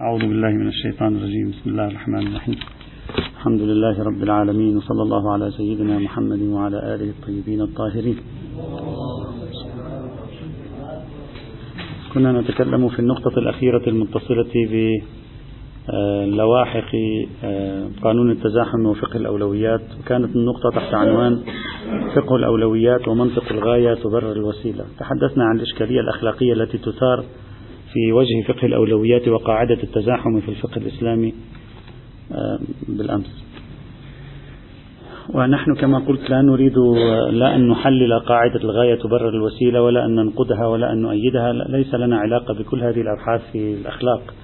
[0.00, 1.50] أعوذ بالله من الشيطان الرجيم.
[1.50, 2.56] بسم الله الرحمن الرحيم.
[3.36, 8.16] الحمد لله رب العالمين وصلى الله على سيدنا محمد وعلى آله الطيبين الطاهرين.
[12.14, 14.52] كنا نتكلم في النقطة الأخيرة المتصلة
[15.88, 16.92] بلواحق
[17.44, 19.82] آه، قانون التزاحم وفقه الأولويات.
[20.00, 21.42] وكانت النقطة تحت عنوان
[22.14, 24.84] فقه الأولويات ومنطق الغاية تبرر الوسيلة.
[24.98, 27.24] تحدثنا عن الإشكالية الأخلاقية التي تثار
[27.92, 31.34] في وجه فقه الأولويات وقاعدة التزاحم في الفقه الإسلامي
[32.32, 33.44] آه، بالأمس.
[35.34, 36.78] ونحن كما قلت لا نريد
[37.30, 41.52] لا أن نحلل قاعدة الغاية تبرر الوسيلة ولا أن ننقدها ولا أن نؤيدها.
[41.52, 44.34] ليس لنا علاقة بكل هذه الأبحاث في الأخلاق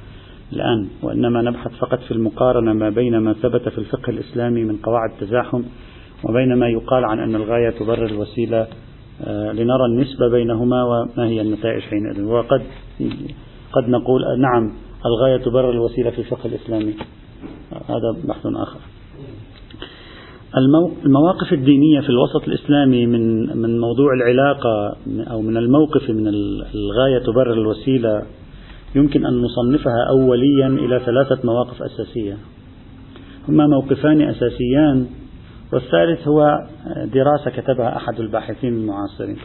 [0.53, 5.11] الآن وإنما نبحث فقط في المقارنة ما بين ما ثبت في الفقه الإسلامي من قواعد
[5.11, 5.63] التزاحم
[6.25, 8.67] وبين ما يقال عن أن الغاية تبرر الوسيلة
[9.27, 12.25] آه، لنرى النسبة بينهما وما هي النتائج حينئذ.
[12.25, 12.63] وقد
[13.73, 14.73] قد نقول نعم
[15.07, 16.95] الغاية تبرر الوسيلة في الفقه الإسلامي.
[17.73, 18.81] هذا بحث آخر.
[21.07, 24.97] المواقف الدينية في الوسط الإسلامي من من موضوع العلاقة
[25.31, 26.29] أو من الموقف من
[26.75, 28.23] الغاية تبرر الوسيلة
[28.95, 32.37] يمكن أن نصنفها أوليا إلى ثلاثة مواقف أساسية.
[33.49, 35.07] هما موقفان أساسيان
[35.73, 36.59] والثالث هو
[37.15, 39.39] دراسة كتبها أحد الباحثين المعاصرين.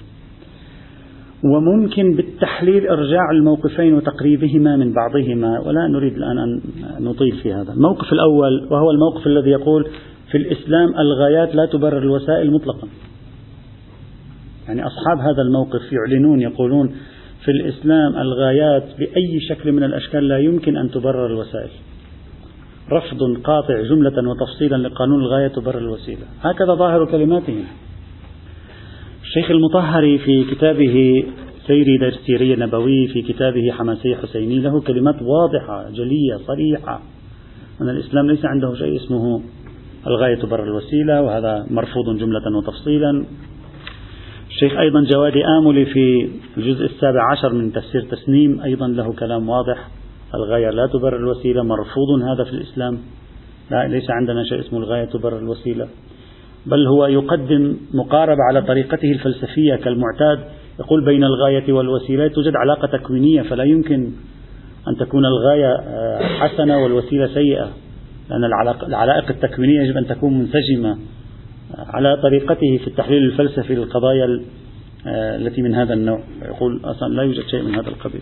[1.44, 6.62] وممكن بالتحليل إرجاع الموقفين وتقريبهما من بعضهما ولا نريد الآن أن
[7.00, 7.74] نطيل في هذا.
[7.74, 9.88] الموقف الأول وهو الموقف الذي يقول
[10.32, 12.88] في الإسلام الغايات لا تبرر الوسائل مطلقا.
[14.68, 16.96] يعني أصحاب هذا الموقف يعلنون يقولون
[17.46, 21.70] في الإسلام الغايات بأي شكل من الأشكال لا يمكن أن تبرر الوسائل.
[22.92, 26.26] رفض قاطع جملة وتفصيلا لقانون الغاية تبرر الوسيلة.
[26.42, 27.64] هكذا ظاهر كلماتهم.
[29.30, 31.26] الشيخ المطهري في كتابه
[31.68, 37.02] سیری در سیره نبوی في كتابه حماسه حسینی له كلمات واضحة جلية صريحة.
[37.82, 39.42] أن الإسلام ليس عنده شيء اسمه
[40.08, 43.26] الغاية تبرر الوسيلة وهذا مرفوض جملة وتفصيلا.
[44.50, 49.88] الشيخ أيضا جوادي آملي في الجزء السابع عشر من تفسير تسنيم أيضا له كلام واضح.
[50.36, 52.98] الغاية لا تبرر الوسيلة مرفوض هذا في الإسلام.
[53.72, 55.88] لا ليس عندنا شيء اسمه الغاية تبرر الوسيلة.
[56.66, 60.40] بل هو يقدم مقاربة على طريقته الفلسفية كالمعتاد
[60.80, 64.12] يقول بين الغاية والوسيلة توجد علاقة تكوينية فلا يمكن
[64.88, 67.70] أن تكون الغاية آه، حسنة والوسيلة سيئة
[68.30, 68.44] لأن
[68.88, 70.98] العلائق التكوينية يجب أن تكون منسجمة
[71.78, 74.42] على طريقته في التحليل الفلسفي للقضايا
[75.08, 76.20] آه، التي من هذا النوع.
[76.46, 78.22] يقول أصلا لا يوجد شيء من هذا القبيل.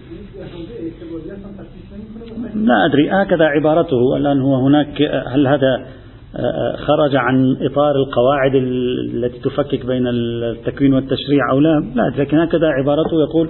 [2.55, 5.85] لا أدري هكذا عبارته الآن هو هناك هل هذا
[6.77, 13.21] خرج عن إطار القواعد التي تفكك بين التكوين والتشريع أو لا؟ لا لكن هكذا عبارته
[13.29, 13.49] يقول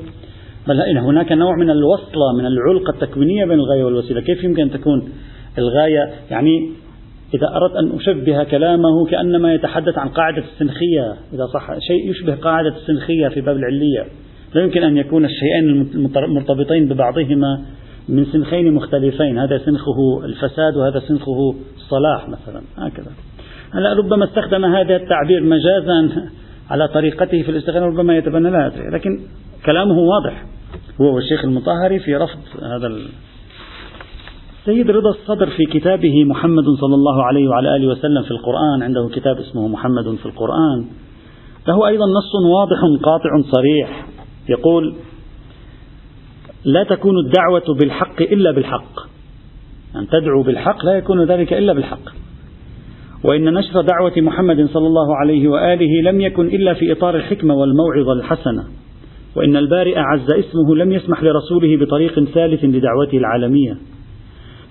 [0.68, 4.22] بل هناك نوع من الوصلة من العلقة التكوينية بين الغاية والوسيلة.
[4.22, 5.10] كيف يمكن أن تكون
[5.58, 6.72] الغاية؟ يعني
[7.34, 11.14] إذا أردت أن أشبه كلامه كأنما يتحدث عن قاعدة السنخية.
[11.34, 14.06] إذا صح شيء يشبه قاعدة السنخية في باب العلية.
[14.56, 17.62] لا يمكن أن يكون الشيئين المرتبطين ببعضهما.
[18.10, 19.38] من سنخين مختلفين.
[19.38, 22.62] هذا سنخه الفساد وهذا سنخه الصلاح مثلا.
[22.78, 23.12] هكذا.
[23.74, 26.30] هلا ربما استخدم هذا التعبير مجازا
[26.70, 29.20] على طريقته في الاستغناء ربما يتبنى لا أدري لكن
[29.66, 30.46] كلامه واضح.
[31.02, 32.98] هو والشيخ المطهري في رفض هذا
[34.66, 39.10] سيد رضا الصدر في كتابه محمد صلى الله عليه وعلى آله وسلم في القرآن عنده
[39.14, 40.88] كتاب اسمه محمد في القرآن.
[41.68, 44.08] له أيضا نص واضح قاطع صريح.
[44.50, 44.96] يقول
[46.68, 49.00] لا تكون الدعوة بالحق إلا بالحق.
[49.96, 52.10] أن تدعو بالحق لا يكون ذلك إلا بالحق.
[53.24, 58.14] وإن نشر دعوة محمد صلى الله عليه وآله لم يكن إلا في إطار الحكمة والموعظة
[58.14, 58.64] الحسنة.
[59.36, 63.78] وإن البارئ عز اسمه لم يسمح لرسوله بطريق ثالث لدعوته العالمية.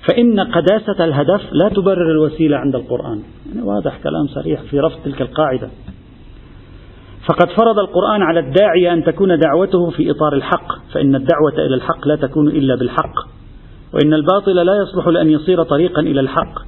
[0.09, 3.23] فإن قداسة الهدف لا تبرر الوسيلة عند القرآن.
[3.49, 5.69] يعني واضح كلام صريح في رفض تلك القاعدة.
[7.27, 12.09] فقد فرض القرآن على الداعية أن تكون دعوته في إطار الحق فإن الدعوة إلى الحق
[12.09, 13.15] لا تكون إلا بالحق
[13.95, 16.59] وإن الباطل لا يصلح لأن يصير طريقا إلى الحق.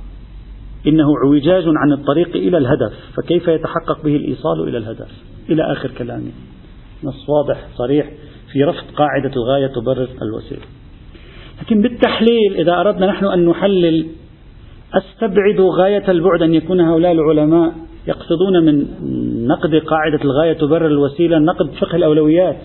[0.87, 5.08] إنه اعوجاج عن الطريق إلى الهدف فكيف يتحقق به الإيصال إلى الهدف؟
[5.50, 6.31] إلى آخر كلامه
[7.04, 8.11] نص واضح صريح
[8.52, 10.62] في رفض قاعدة الغاية تبرر الوسيلة.
[11.62, 14.06] لكن بالتحليل إذا أردنا نحن أن نحلل
[14.94, 17.72] أستبعد غاية البعد أن يكون هؤلاء العلماء
[18.08, 18.87] يقصدون من
[19.46, 22.56] نقد قاعدة الغاية تبرر الوسيلة نقد فقه الأولويات.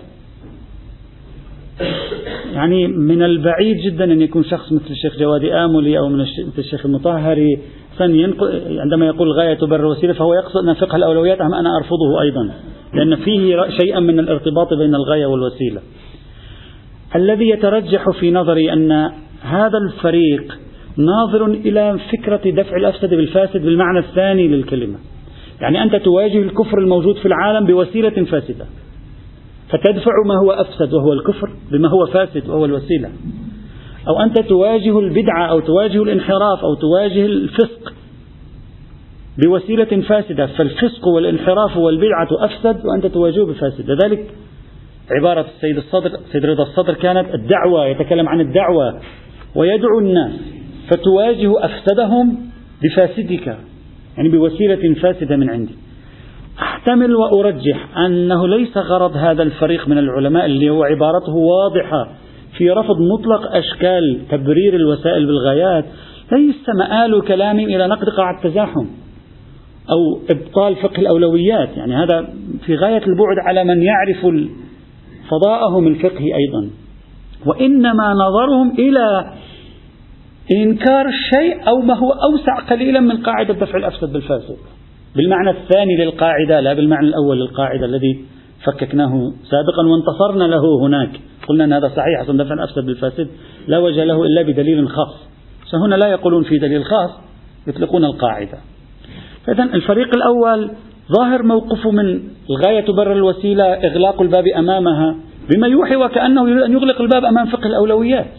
[2.53, 7.59] يعني من البعيد جدا أن يكون شخص مثل الشيخ جوادي آملي أو مثل الشيخ المطهري
[8.81, 12.53] عندما يقول الغاية تبرر الوسيلة فهو يقصد أن فقه الأولويات أم أنا أرفضه أيضا
[12.93, 15.81] لأن فيه شيئا من الارتباط بين الغاية والوسيلة.
[17.15, 18.91] الذي يترجح في نظري أن
[19.41, 20.59] هذا الفريق
[20.97, 24.97] ناظر إلى فكرة دفع الأفسد بالفاسد بالمعنى الثاني للكلمة.
[25.61, 28.65] يعني أنت تواجه الكفر الموجود في العالم بوسيلة فاسدة.
[29.69, 33.09] فتدفع ما هو أفسد وهو الكفر بما هو فاسد وهو الوسيلة.
[34.07, 37.93] أو أنت تواجه البدعة أو تواجه الانحراف أو تواجه الفسق
[39.45, 40.45] بوسيلة فاسدة.
[40.45, 43.91] فالفسق والانحراف والبدعة أفسد وأنت تواجهه بفاسد.
[43.91, 44.35] لذلك
[45.11, 49.01] عبارة السيد الصدر سيد رضا الصدر كانت الدعوة يتكلم عن الدعوة
[49.55, 50.33] ويدعو الناس
[50.89, 52.37] فتواجه أفسدهم
[52.83, 53.57] بفاسدك.
[54.17, 55.75] يعني بوسيلة فاسدة من عندي.
[56.59, 62.07] أحتمل وأرجح أنه ليس غرض هذا الفريق من العلماء اللي هو عبارته واضحة
[62.57, 65.85] في رفض مطلق أشكال تبرير الوسائل بالغايات.
[66.31, 68.85] ليس مآل كلامهم إلى نقد قاعدة التزاحم
[69.89, 71.77] أو إبطال فقه الأولويات.
[71.77, 72.27] يعني هذا
[72.65, 74.25] في غاية البعد على من يعرف
[75.29, 76.69] فضاءهم الفقهي أيضا.
[77.45, 79.33] وإنما نظرهم إلى
[80.51, 84.57] إنكار الشيء أو ما هو أوسع قليلا من قاعدة دفع الأفسد بالفاسد.
[85.15, 88.25] بالمعنى الثاني للقاعدة لا بالمعنى الأول للقاعدة الذي
[88.65, 91.09] فككناه سابقا وانتصرنا له هناك.
[91.47, 93.27] قلنا أن هذا صحيح أصلا دفع الأفسد بالفاسد
[93.67, 95.27] لا وجه له إلا بدليل خاص.
[95.71, 97.11] فهنا لا يقولون في دليل خاص
[97.67, 98.57] يطلقون القاعدة.
[99.45, 100.71] فإذا الفريق الأول
[101.17, 105.15] ظاهر موقفه من الغاية تبرر الوسيلة إغلاق الباب أمامها
[105.55, 108.31] بما يوحي وكأنه يريد أن يغلق الباب أمام فقه الأولويات.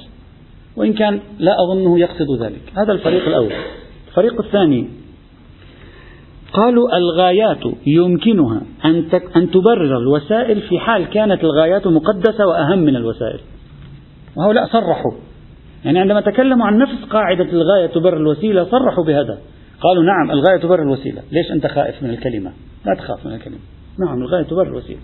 [0.76, 2.73] وإن كان لا أظنه يقصد ذلك.
[2.79, 3.53] هذا الفريق الأول.
[4.09, 4.88] الفريق الثاني.
[6.53, 9.05] قالوا الغايات يمكنها أن
[9.37, 13.41] أن تبرر الوسائل في حال كانت الغايات مقدسة وأهم من الوسائل.
[14.37, 15.12] وهؤلاء صرحوا.
[15.85, 19.38] يعني عندما تكلموا عن نفس قاعدة الغاية تبرر الوسيلة صرحوا بهذا.
[19.81, 21.23] قالوا نعم الغاية تبرر الوسيلة.
[21.32, 22.53] ليش أنت خائف من الكلمة؟
[22.87, 23.59] لا تخاف من الكلمة.
[24.06, 25.00] نعم الغاية تبرر الوسيلة.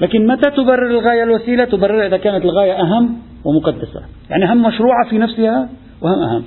[0.00, 4.02] لكن متى تبرر الغاية الوسيلة؟ تبرر إذا كانت الغاية أهم ومقدسة.
[4.30, 5.68] يعني هم مشروعة في نفسها
[6.00, 6.44] وهم أهم.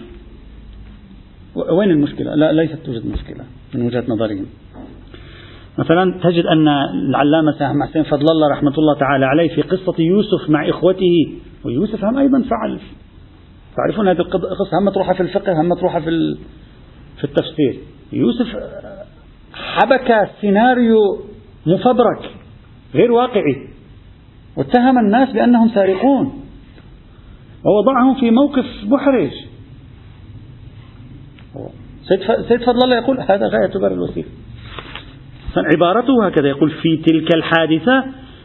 [1.78, 3.44] وين المشكلة؟ لا ليست توجد مشكلة
[3.76, 4.46] من وجهة نظرهم.
[5.78, 6.68] مثلا تجد أن
[7.10, 11.34] العلامة سامح حسين فضل الله رحمة الله تعالى عليه في قصة يوسف مع إخوته
[11.66, 12.80] ويوسف هم أيضا فعل.
[13.76, 16.38] تعرفون هذه القصة هم مطروحة في الفقه هم مطروحة في
[17.18, 17.80] في التفسير.
[18.14, 18.48] يوسف
[19.54, 21.00] حبك سيناريو
[21.66, 22.32] مفبرك
[22.94, 23.68] غير واقعي.
[24.58, 26.47] واتهم الناس بأنهم سارقون.
[27.64, 29.32] ووضعهم في موقف محرج
[32.48, 34.28] سيد فضل الله يقول هذا غاية تبرر الوسيلة
[35.58, 38.04] عبارته هكذا يقول في تلك الحادثة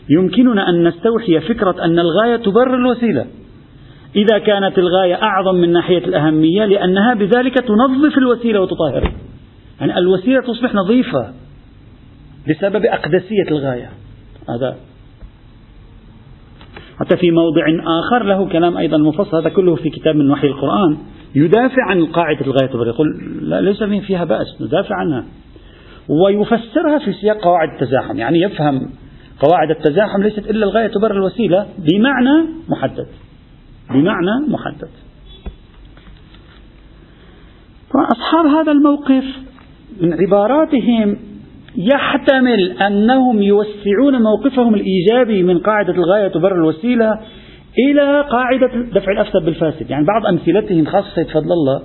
[0.09, 3.27] يمكننا أن نستوحي فكرة أن الغاية تبرر الوسيلة.
[4.17, 9.13] إذا كانت الغاية أعظم من ناحية الأهمية لأنها بذلك تنظف الوسيلة وتطهرها.
[9.81, 11.33] يعني الوسيلة تصبح نظيفة
[12.49, 13.91] بسبب أقدسية الغاية.
[14.49, 14.77] هذا
[17.03, 17.63] حتى في موضع
[18.01, 20.99] آخر له كلام أيضا مفصل هذا كله في كتاب من وحي القرآن.
[21.35, 23.09] يدافع عن قاعدة الغاية يقول
[23.43, 25.25] لا ليس فيها بأس ندافع عنها.
[26.09, 28.91] ويفسرها في سياق قواعد التزاحم يعني يفهم
[29.41, 33.07] قواعد التزاحم ليست إلا الغاية تبرر الوسيلة بمعنى محدد.
[33.91, 34.91] بمعنى محدد.
[37.91, 39.25] فأصحاب هذا الموقف
[40.01, 41.17] من عباراتهم
[41.77, 47.21] يحتمل أنهم يوسعون موقفهم الإيجابي من قاعدة الغاية تبرر الوسيلة
[47.79, 49.91] إلى قاعدة دفع الأفسد بالفاسد.
[49.91, 51.83] يعني بعض أمثلتهم خاصة سيد فضل الله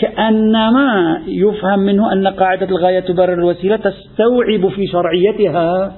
[0.00, 5.96] كأنما يفهم منه أن قاعدة الغاية تبرر الوسيلة تستوعب في شرعيتها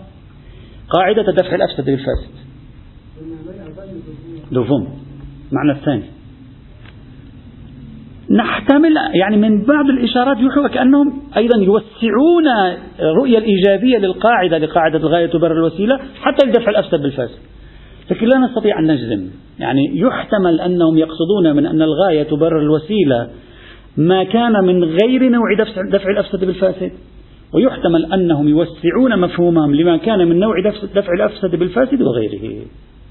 [0.90, 2.30] قاعدة دفع الأفسد بالفاسد.
[4.52, 4.88] لفهم
[5.52, 6.15] معنى الثاني.
[8.30, 12.48] نحتمل يعني من بعض الإشارات يوحي وكأنهم أيضا يوسعون
[13.00, 17.38] الرؤية الإيجابية للقاعدة لقاعدة الغاية تبرر الوسيلة حتى لدفع الأفسد بالفاسد
[18.10, 19.28] لكن لا نستطيع أن نجزم.
[19.58, 23.28] يعني يحتمل أنهم يقصدون من أن الغاية تبرر الوسيلة
[23.96, 25.44] ما كان من غير نوع
[25.92, 26.92] دفع الأفسد بالفاسد
[27.54, 30.54] ويحتمل أنهم يوسعون مفهومهم لما كان من نوع
[30.94, 32.66] دفع الأفسد بالفاسد وغيره.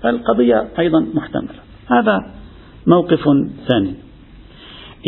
[0.06, 1.60] القضية أيضا محتملة.
[1.90, 2.20] هذا
[2.88, 3.24] موقف
[3.68, 4.05] ثاني.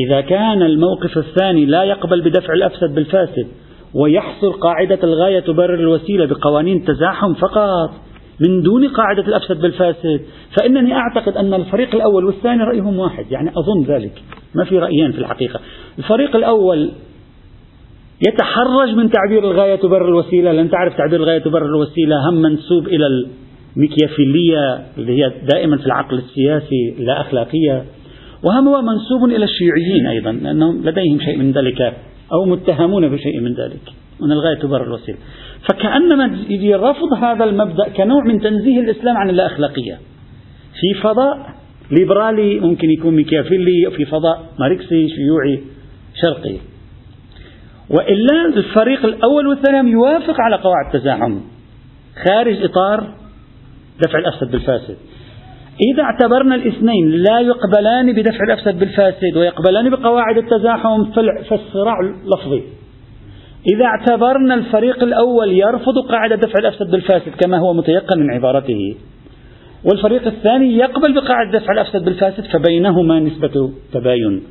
[0.05, 3.47] إذا كان الموقف الثاني لا يقبل بدفع الأفسد بالفاسد
[3.93, 7.89] ويحصر قاعدة الغاية تبرر الوسيلة بقوانين التزاحم فقط
[8.47, 10.21] من دون قاعدة الأفسد بالفاسد
[10.59, 14.23] فإنني أعتقد أن الفريق الأول والثاني رأيهم واحد يعني أظن ذلك
[14.55, 15.59] ما في رأيين في الحقيقة.
[15.99, 16.91] الفريق الأول
[18.27, 23.07] يتحرج من تعبير الغاية تبرر الوسيلة لأن تعرف تعبير الغاية تبرر الوسيلة هم منسوب إلى
[23.75, 27.85] الميكيافيلية اللي هي دائما في العقل السياسي لا أخلاقية
[28.44, 31.94] وهم هو منسوب إلى الشيوعيين أيضا لأنهم لديهم شيء من ذلك
[32.34, 33.82] أو متهمون بشيء من ذلك.
[34.20, 35.17] من الغاية تبرر الوسيلة
[35.70, 40.00] فكأنما يجي رفض هذا المبدأ كنوع من تنزيه الإسلام عن اللا أخلاقية
[40.79, 41.56] في فضاء
[41.91, 45.63] ليبرالي ممكن يكون ميكافيلي في فضاء ماركسي شيوعي
[46.24, 46.58] شرقي.
[47.89, 51.39] وإلا الفريق الأول والثاني يوافق على قواعد التزاحم.
[52.27, 53.13] خارج إطار
[54.06, 54.98] دفع الأفسد بالفاسد.
[55.81, 61.05] إذا اعتبرنا الاثنين لا يقبلان بدفع الأفسد بالفاسد ويقبلان بقواعد التزاحم
[61.50, 62.63] فالصراع لفظي
[63.74, 68.96] إذا اعتبرنا الفريق الأول يرفض قاعدة دفع الأفسد بالفاسد كما هو متيقن من عبارته
[69.84, 74.43] والفريق الثاني يقبل بقاعدة دفع الأفسد بالفاسد فبينهما نسبة تباين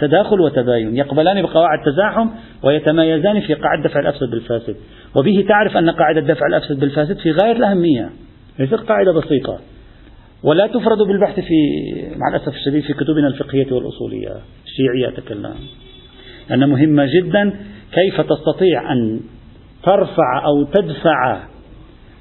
[0.00, 0.96] تداخل وتباين.
[0.96, 2.28] يقبلان بقواعد تزاحم
[2.62, 4.76] ويتميزان في قاعدة دفع الأفسد بالفاسد.
[5.16, 8.10] وبه تعرف أن قاعدة دفع الأفسد بالفاسد في غاية الأهمية
[8.58, 9.58] ليست قاعدة بسيطة.
[10.42, 11.54] ولا تفرد بالبحث في
[12.16, 15.54] مع الأسف الشديد في كتبنا الفقهية والأصولية الشيعية أتكلم
[16.52, 17.60] أنها مهمة جدا
[17.92, 19.20] كيف تستطيع أن
[19.82, 21.42] ترفع أو تدفع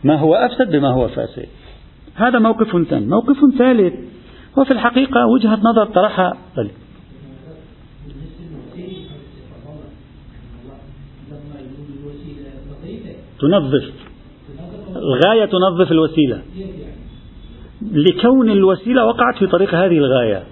[0.04, 1.48] ما هو أفسد بما هو فاسد.
[2.16, 3.94] هذا موقف ثاني موقف ثالث
[4.60, 6.70] هو في الحقيقة وجهة نظر طرحها بل.
[13.40, 13.94] تنظف.
[14.96, 16.42] الغاية تنظف الوسيلة.
[17.82, 20.44] لكون الوسيلة وقعت في طريق هذه الغاية.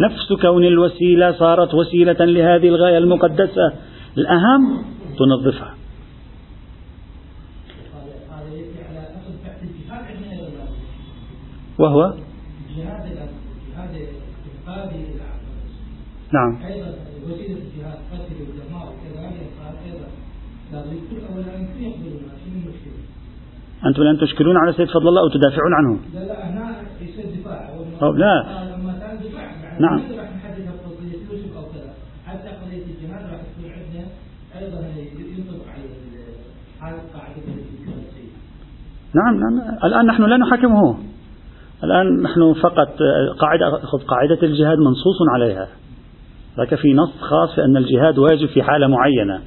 [0.00, 3.72] نفس كون الوسيلة صارت وسيلة لهذه الغاية المقدسة.
[4.18, 4.84] الأهم
[5.18, 5.74] تنظفها.
[11.78, 12.14] وهو؟
[16.32, 16.58] نعم.
[17.26, 18.00] وسيلة الجهاد
[22.04, 22.29] أيضا؟
[23.86, 27.68] أنتم الآن تشكلون على سيد فضل الله أو تدافعون عنه؟ لا لا هنا يصير دفاع.
[28.02, 28.44] أو لا.
[29.80, 30.00] نعم.
[37.14, 37.40] قاعدة
[39.14, 39.78] نعم نعم.
[39.84, 40.98] الآن نحن لا نحاكمه.
[41.84, 42.98] الآن نحن فقط
[43.38, 45.68] قاعدة خذ قاعدة الجهاد منصوص عليها.
[46.58, 49.40] لكن في نص خاص في أن الجهاد واجب في حالة معينة.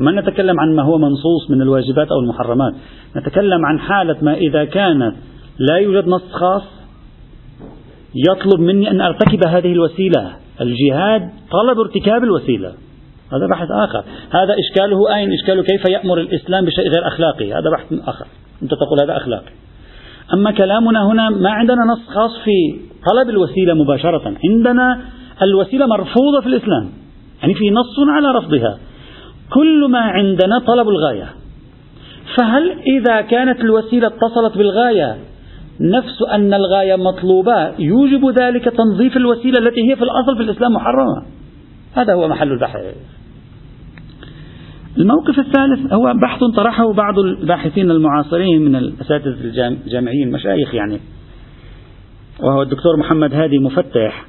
[0.00, 2.74] ما نتكلم عن ما هو منصوص من الواجبات أو المحرمات.
[3.16, 5.16] نتكلم عن حالة ما إذا كانت
[5.58, 6.62] لا يوجد نص خاص
[8.14, 10.32] يطلب مني أن أرتكب هذه الوسيلة.
[10.60, 12.72] الجهاد طلب ارتكاب الوسيلة.
[13.32, 14.04] هذا بحث آخر.
[14.30, 18.26] هذا إشكاله أين؟ إشكاله كيف يأمر الإسلام بشيء غير أخلاقي؟ هذا بحث آخر.
[18.62, 19.52] أنت تقول هذا أخلاقي.
[20.34, 22.80] أما كلامنا هنا ما عندنا نص خاص في
[23.10, 24.34] طلب الوسيلة مباشرة.
[24.44, 25.00] عندنا
[25.42, 26.90] الوسيلة مرفوضة في الإسلام.
[27.42, 28.78] يعني في نص على رفضها.
[29.54, 31.28] كل ما عندنا طلب الغاية.
[32.38, 35.16] فهل إذا كانت الوسيلة اتصلت بالغاية
[35.80, 41.26] نفس أن الغاية مطلوبة يوجب ذلك تنظيف الوسيلة التي هي في الأصل في الإسلام محرمة؟
[41.94, 42.80] هذا هو محل البحث.
[44.98, 51.00] الموقف الثالث هو بحث طرحه بعض الباحثين المعاصرين من الأساتذة الجامعيين المشايخ يعني.
[52.42, 54.26] وهو الدكتور محمد هادي مفتح.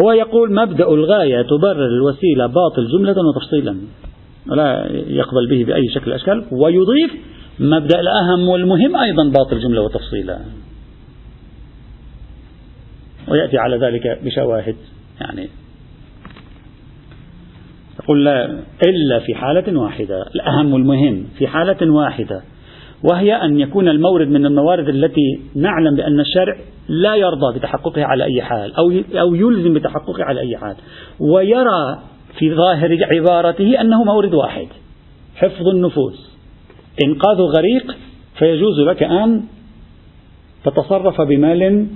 [0.00, 3.76] هو يقول مبدأ الغاية تبرر الوسيلة باطل جملة وتفصيلا.
[4.50, 7.12] ولا يقبل به بأي شكل أشكال ويضيف
[7.58, 10.40] مبدأ الأهم والمهم أيضا باطل جملة وتفصيلا.
[13.28, 14.76] ويأتي على ذلك بشواهد
[15.20, 15.48] يعني.
[18.02, 18.44] يقول لا
[18.86, 22.42] إلا في حالة واحدة الأهم والمهم في حالة واحدة
[23.02, 26.56] وهي أن يكون المورد من الموارد التي نعلم بأن الشرع
[26.88, 30.76] لا يرضى بتحققها على أي حال أو أو يلزم بتحققها على أي حال
[31.20, 31.98] ويرى
[32.38, 34.68] في ظاهر عبارته أنه مورد واحد
[35.34, 36.36] حفظ النفوس.
[37.04, 37.96] إنقاذ غريق
[38.38, 39.42] فيجوز لك أن
[40.64, 41.86] تتصرف بمال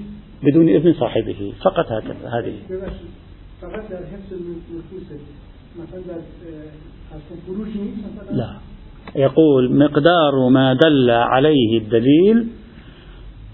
[0.42, 1.52] بدون إذن صاحبه.
[1.64, 2.54] فقط هكذا هذه.
[8.30, 8.57] لا.
[9.16, 12.49] يقول مقدار ما دل عليه الدليل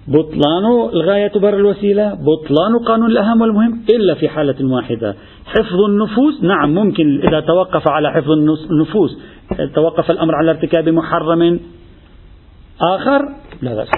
[0.09, 5.15] بطلان الغاية تبرر الوسيلة بطلان قانون الأهم والمهم إلا في حالة واحدة.
[5.47, 8.31] حفظ النفوس نعم ممكن إذا توقف على حفظ
[8.71, 9.19] النفوس
[9.75, 11.61] توقف الأمر على ارتكاب محرم.
[12.81, 13.21] آخر
[13.63, 13.89] لا بأس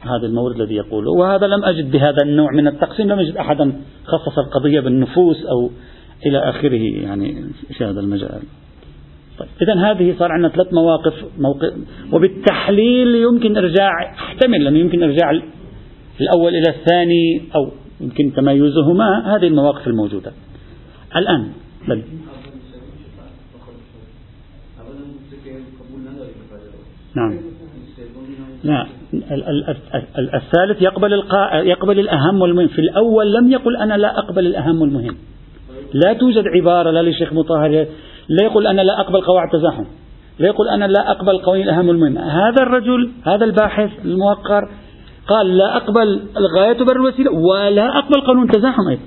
[0.00, 3.72] هذا المورد الذي يقوله وهذا لم أجد بهذا النوع من التقسيم لم أجد أحدا
[4.04, 5.70] خصص القضية بالنفوس أو
[6.26, 7.44] إلى آخره يعني
[7.78, 8.42] في هذا المجال.
[9.38, 11.72] طيب إذا هذه صار عندنا ثلاث مواقف موقف
[12.12, 15.30] وبالتحليل يمكن إرجاع أحتمل أنه يمكن إرجاع
[16.20, 20.32] الأول إلى الثاني أو يمكن تميزهما هذه المواقف الموجودة.
[21.16, 21.48] الآن
[21.88, 22.02] بل.
[27.14, 27.38] نعم.
[28.64, 28.86] لا
[30.18, 32.68] الثالث يقبل القاء يقبل الأهم والمهم.
[32.68, 35.16] في الأول لم يقل أنا لا أقبل الأهم والمهم.
[35.94, 37.86] لا توجد عبارة لا للشيخ مطهر
[38.28, 39.84] لا يقول أنا لا أقبل قواعد التزاحم.
[40.38, 44.68] لا يقول أنا لا أقبل قوانين الأهم والمهم هذا الرجل هذا الباحث الموقر
[45.28, 49.02] قال لا أقبل الغاية بر الوسيلة ولا أقبل قانون التزاحم أيضا.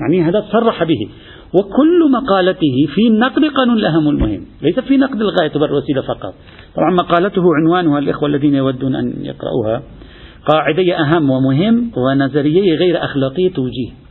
[0.00, 1.08] يعني هذا صرح به.
[1.54, 4.46] وكل مقالته في نقد قانون الأهم والمهم.
[4.62, 6.34] ليس في نقد الغاية بر الوسيلة فقط.
[6.76, 9.82] طبعا مقالته عنوانها الإخوة الذين يودون أن يقرأوها
[10.46, 14.01] قاعدي أهم ومهم ونظريي غير أخلاقية توجيه.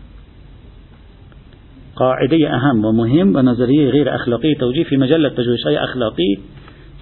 [1.96, 6.38] قاعدي أهم ومهم ونظرية غير أخلاقية توجيه في مجلة تجويشية أخلاقي.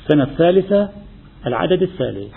[0.03, 0.89] السنة الثالثة
[1.48, 2.34] العدد الثالث.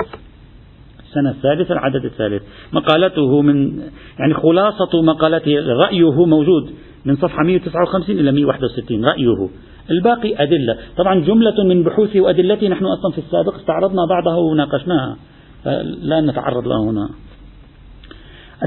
[1.08, 2.42] السنة الثالثة العدد الثالث.
[2.72, 3.78] مقالته من
[4.18, 6.70] يعني خلاصة مقالته رأيه موجود
[7.04, 9.48] من صفحة 159 إلى 161 رأيه.
[9.90, 10.78] الباقي أدلة.
[10.96, 15.16] طبعا جملة من بحوثه وأدلته نحن أصلا في السابق استعرضنا بعضها وناقشناها.
[16.02, 17.08] لا نتعرض لها هنا.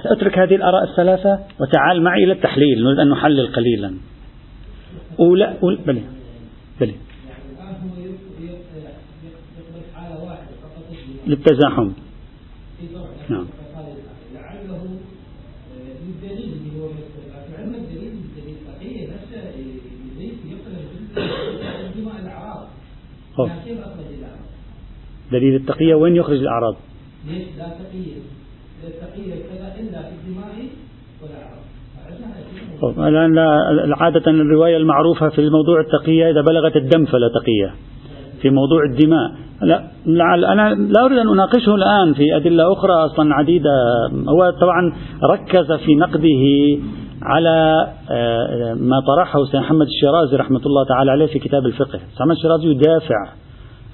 [0.03, 3.93] سأترك هذه الآراء الثلاثة؟ وتعال معي إلى التحليل نريد أن نحلل قليلا.
[5.19, 6.03] أولى أول بلي
[6.81, 6.95] بلي.
[11.27, 11.91] للتزاحم.
[13.29, 13.47] نعم.
[25.31, 26.75] دليل التقية وين يخرج الأعراض؟
[27.57, 28.44] لا تقية؟
[28.87, 30.55] التقية كذا إلا في الدماء
[33.07, 37.73] الآن لا عادة الرواية المعروفة في الموضوع التقية إذا بلغت الدم فلا تقية.
[38.41, 39.31] في موضوع الدماء.
[39.61, 43.69] لا لعل أنا لا أريد أن أناقشه الآن في أدلة أخرى أصلا عديدة.
[44.29, 46.39] هو طبعا ركز في نقده
[47.21, 51.99] على آه، ما طرحه سيد محمد الشيرازي رحمة الله تعالى عليه في كتاب الفقه.
[52.15, 53.29] محمد الشيرازي يدافع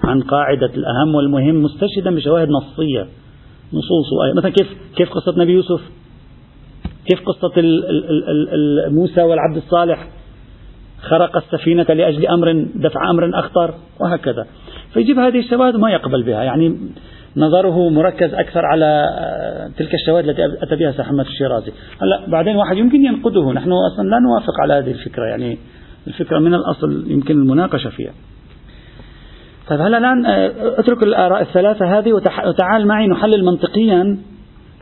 [0.04, 3.06] عن قاعدة الأهم والمهم مستشهدا بشواهد نصية.
[3.72, 5.80] نصوص مثلا كيف كيف قصة نبي يوسف؟
[7.06, 7.62] كيف قصة
[8.88, 10.08] موسى والعبد الصالح؟
[11.00, 14.46] خرق السفينة لأجل أمر دفع أمر أخطر وهكذا.
[14.92, 16.42] فيجيب هذه الشواهد وما يقبل بها.
[16.42, 16.78] يعني
[17.36, 19.08] نظره مركز أكثر على
[19.78, 21.72] تلك الشواهد التي أتى بها محمد الشيرازي.
[22.02, 23.52] هلا بعدين واحد يمكن ينقده.
[23.52, 25.24] نحن أصلا لا نوافق على هذه الفكرة.
[25.24, 25.58] يعني
[26.06, 28.12] الفكرة من الأصل يمكن المناقشة فيها.
[29.68, 34.18] طيب هلا الآن آه، اترك الآراء الثلاثة هذه وتعال معي نحلل منطقيا.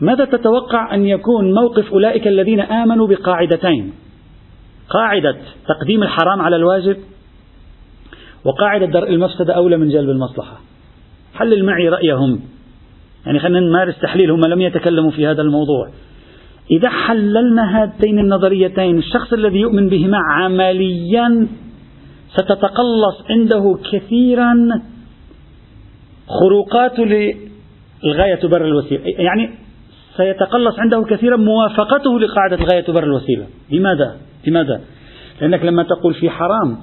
[0.01, 3.93] ماذا تتوقع أن يكون موقف أولئك الذين آمنوا بقاعدتين؟
[4.89, 5.37] قاعدة
[5.69, 6.97] تقديم الحرام على الواجب
[8.45, 10.61] وقاعدة درء المفسدة أولى من جلب المصلحة.
[11.35, 12.41] حلل معي رأيهم.
[13.27, 15.91] يعني خلينا نمارس تحليل هم لم يتكلموا في هذا الموضوع.
[16.71, 21.47] إذا حللنا هاتين النظريتين الشخص الذي يؤمن بهما عمليا
[22.33, 24.55] ستتقلص عنده كثيرا
[26.29, 29.51] خروقات للغاية تبرر الوسيلة يعني
[30.17, 34.17] سيتقلص عنده كثيرا موافقته لقاعدة الغاية تبرر الوسيلة لماذا؟
[34.47, 34.81] لماذا؟
[35.41, 36.79] لأنك لما تقول في حرام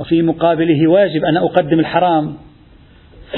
[0.00, 2.34] وفي مقابله واجب أنا أقدم الحرام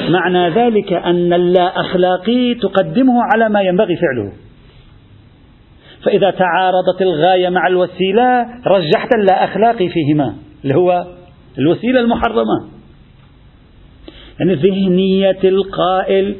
[0.09, 4.33] معنى ذلك أن اللا أخلاقي تقدمه على ما ينبغي فعله
[6.05, 11.07] فإذا تعارضت الغاية مع الوسيلة رجحت اللا أخلاقي فيهما اللي هو
[11.59, 12.69] الوسيلة المحرمة.
[14.41, 16.37] يعني ذهنية القائل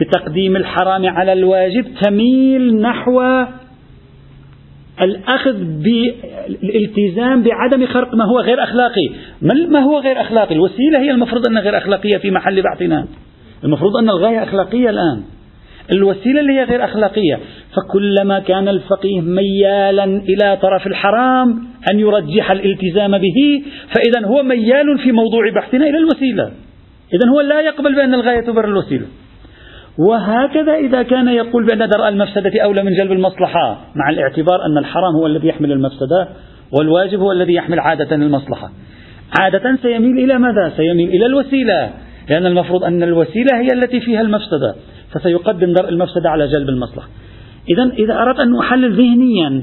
[0.00, 3.22] بتقديم الحرام على الواجب تميل نحو
[5.00, 9.10] الأخذ بالالتزام بعدم خرق ما هو غير أخلاقي.
[9.68, 13.06] ما هو غير أخلاقي؟ الوسيلة هي المفروض أنها غير أخلاقية في محل بحثنا
[13.64, 15.22] المفروض أن الغاية أخلاقية الآن.
[15.92, 17.38] الوسيلة اللي هي غير أخلاقية.
[17.76, 23.62] فكلما كان الفقيه ميالا إلى طرف الحرام أن يرجح الالتزام به
[23.94, 26.50] فإذا هو ميال في موضوع بحثنا إلى الوسيلة.
[27.14, 29.06] إذا هو لا يقبل بأن الغاية تبرر الوسيلة.
[29.98, 35.14] وهكذا إذا كان يقول بأن درء المفسدة أولى من جلب المصلحة مع الاعتبار أن الحرام
[35.14, 36.28] هو الذي يحمل المفسدة
[36.78, 38.70] والواجب هو الذي يحمل عادة المصلحة.
[39.40, 41.90] عادة سيميل إلى ماذا؟ سيميل إلى الوسيلة.
[42.30, 44.74] لأن المفروض أن الوسيلة هي التي فيها المفسدة.
[45.14, 47.08] فسيقدم درء المفسدة على جلب المصلحة.
[47.68, 49.62] إذا إذا أردت أن أحلل ذهنيا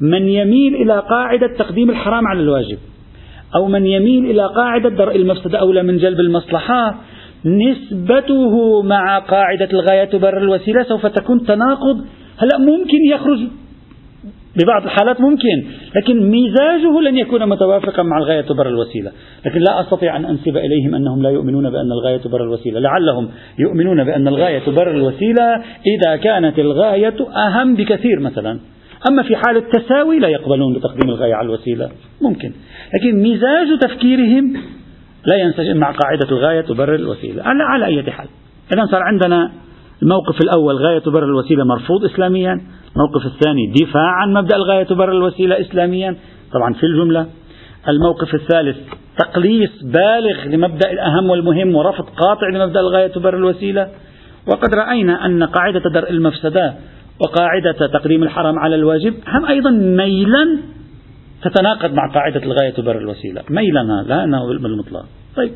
[0.00, 2.78] من يميل إلى قاعدة تقديم الحرام على الواجب
[3.54, 7.00] أو من يميل إلى قاعدة درء المفسدة أولى من جلب المصلحة
[7.44, 12.04] نسبته مع قاعدة الغاية تبرر الوسيلة سوف تكون تناقض.
[12.38, 13.38] هلأ ممكن يخرج
[14.56, 15.64] ببعض الحالات ممكن
[15.96, 19.12] لكن مزاجه لن يكون متوافقا مع الغاية تبرر الوسيلة.
[19.46, 22.80] لكن لا أستطيع أن أنسب إليهم أنهم لا يؤمنون بأن الغاية تبرر الوسيلة.
[22.80, 28.60] لعلهم يؤمنون بأن الغاية تبرر الوسيلة إذا كانت الغاية أهم بكثير مثلا.
[29.10, 31.90] أما في حال التساوي لا يقبلون بتقديم الغاية على الوسيلة.
[32.22, 32.52] ممكن.
[32.94, 34.56] لكن مزاج تفكيرهم
[35.26, 37.42] لا ينسجم مع قاعدة الغاية تبرر الوسيلة.
[37.42, 38.28] على, على أي حال.
[38.74, 39.63] إذا صار عندنا
[40.04, 42.60] الموقف الأول غاية تبرر الوسيلة مرفوض إسلاميا.
[42.96, 46.16] الموقف الثاني دفاع عن مبدأ الغاية تبرر الوسيلة إسلاميا.
[46.52, 47.26] طبعا في الجملة.
[47.88, 48.76] الموقف الثالث
[49.18, 53.88] تقليص بالغ لمبدأ الأهم والمهم ورفض قاطع لمبدأ الغاية تبرر الوسيلة.
[54.52, 56.74] وقد رأينا أن قاعدة درء المفسدة
[57.20, 60.58] وقاعدة تقديم الحرام على الواجب هم أيضا ميلا
[61.42, 63.42] تتناقض مع قاعدة الغاية تبرر الوسيلة.
[63.50, 65.04] ميلا لا أنه بالمطلق.
[65.36, 65.52] طيب.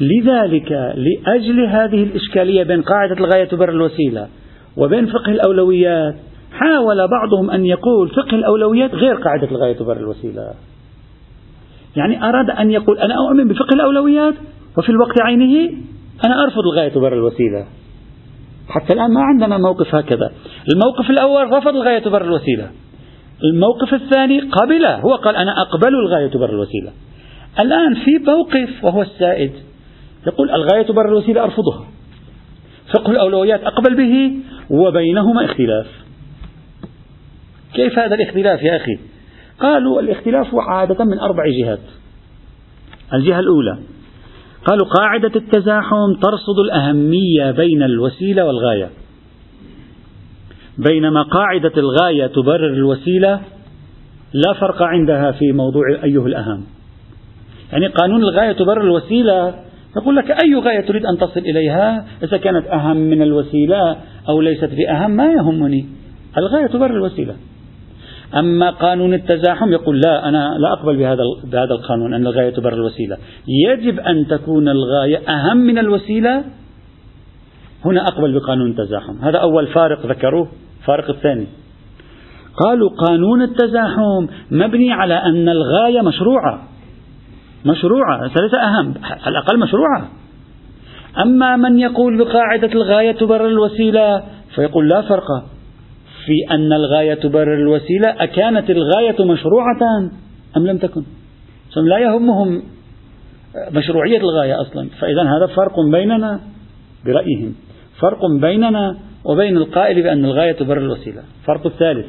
[0.00, 4.28] لذلك لأجل هذه الإشكالية بين قاعدة الغاية تبرر الوسيلة
[4.76, 6.14] وبين فقه الأولويات
[6.52, 10.54] حاول بعضهم أن يقول فقه الأولويات غير قاعدة الغاية تبرر الوسيلة.
[11.96, 14.34] يعني أراد أن يقول أنا أؤمن بفقه الأولويات
[14.78, 15.70] وفي الوقت عينه
[16.26, 17.66] أنا أرفض الغاية تبرر الوسيلة.
[18.68, 20.32] حتى الآن ما عندنا موقف هكذا.
[20.74, 22.70] الموقف الأول رفض الغاية تبرر الوسيلة.
[23.52, 26.92] الموقف الثاني قبله هو قال أنا أقبل الغاية تبرر الوسيلة.
[27.60, 29.52] الآن في موقف وهو السائد.
[30.26, 31.86] يقول الغاية تبرر الوسيلة أرفضها.
[32.94, 34.36] فقه الأولويات أقبل به
[34.70, 35.86] وبينهما اختلاف.
[37.74, 38.98] كيف هذا الاختلاف يا أخي؟
[39.60, 41.80] قالوا الاختلاف عادة من أربع جهات.
[43.14, 43.78] الجهة الأولى
[44.64, 48.90] قالوا قاعدة التزاحم ترصد الأهمية بين الوسيلة والغاية.
[50.78, 53.40] بينما قاعدة الغاية تبرر الوسيلة
[54.32, 56.64] لا فرق عندها في موضوع أيه الأهم.
[57.72, 59.65] يعني قانون الغاية تبرر الوسيلة
[59.96, 63.96] يقول لك أي غاية تريد أن تصل إليها؟ إذا كانت أهم من الوسيلة
[64.28, 65.86] أو ليست بأهم ما يهمني.
[66.38, 67.34] الغاية تبرر الوسيلة.
[68.34, 73.16] أما قانون التزاحم يقول لا أنا لا أقبل بهذا بهذا القانون أن الغاية تبرر الوسيلة.
[73.48, 76.44] يجب أن تكون الغاية أهم من الوسيلة.
[77.84, 79.18] هنا أقبل بقانون التزاحم.
[79.22, 80.48] هذا أول فارق ذكروه.
[80.80, 81.46] الفارق الثاني.
[82.64, 86.68] قالوا قانون التزاحم مبني على أن الغاية مشروعة.
[87.66, 90.08] مشروعة ليس أهم على الأقل مشروعة.
[91.22, 94.22] أما من يقول بقاعدة الغاية تبرر الوسيلة
[94.54, 95.26] فيقول لا فرق.
[96.26, 100.10] في أن الغاية تبرر الوسيلة أكانت الغاية مشروعة
[100.56, 101.02] أم لم تكن؟
[101.76, 102.62] لا يهمهم
[103.70, 104.88] مشروعية الغاية أصلا.
[105.00, 106.40] فإذا هذا فرق بيننا
[107.04, 107.54] برأيهم.
[108.00, 111.22] فرق بيننا وبين القائل بأن الغاية تبرر الوسيلة.
[111.46, 112.06] فرق الثالث.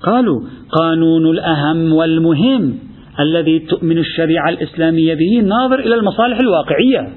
[0.00, 2.78] قالوا قانون الأهم والمهم.
[3.20, 7.12] الذي تؤمن الشريعة الإسلامية به ناظر إلى المصالح الواقعية.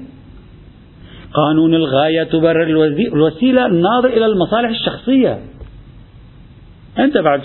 [1.34, 2.62] قانون الغاية تبرر
[3.12, 5.38] الوسيلة ناظر إلى المصالح الشخصية.
[6.98, 7.40] أنت بعد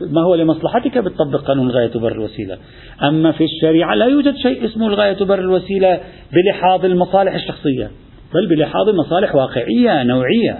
[0.00, 2.58] ما هو لمصلحتك بتطبق قانون الغاية تبرر الوسيلة.
[3.02, 6.00] أما في الشريعة لا يوجد شيء اسمه الغاية تبرر الوسيلة
[6.32, 7.90] بلحاظ المصالح الشخصية.
[8.34, 10.58] بل بلحاظ مصالح واقعية نوعية.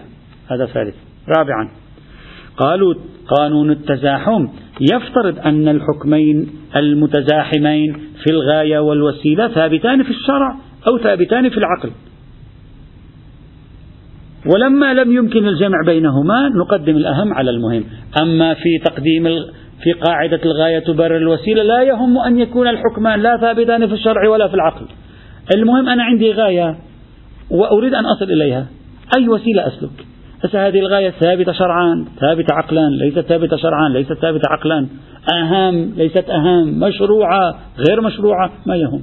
[0.51, 0.95] هذا ثالث.
[1.37, 1.80] رابعا.
[2.61, 2.95] قالوا
[3.39, 4.49] قانون التزاحم.
[4.81, 11.91] يفترض أن الحكمين المتزاحمين في الغاية والوسيلة ثابتان في الشرع أو ثابتان في العقل.
[14.55, 17.85] ولما لم يمكن الجمع بينهما نقدم الأهم على المهم.
[18.23, 19.25] أما في تقديم
[19.83, 24.49] في قاعدة الغاية تبرر الوسيلة لا يهم أن يكون الحكمان لا ثابتان في الشرع ولا
[24.49, 24.87] في العقل.
[25.55, 26.77] المهم أنا عندي غاية
[27.51, 28.67] وأريد أن أصل إليها.
[29.17, 30.10] أي وسيلة أسلك؟
[30.45, 34.87] بس هذه الغاية ثابتة شرعا ثابتة عقلا ليست ثابتة شرعا ليست ثابتة عقلا.
[35.35, 39.03] أهم ليست أهم مشروعة غير مشروعة ما يهم.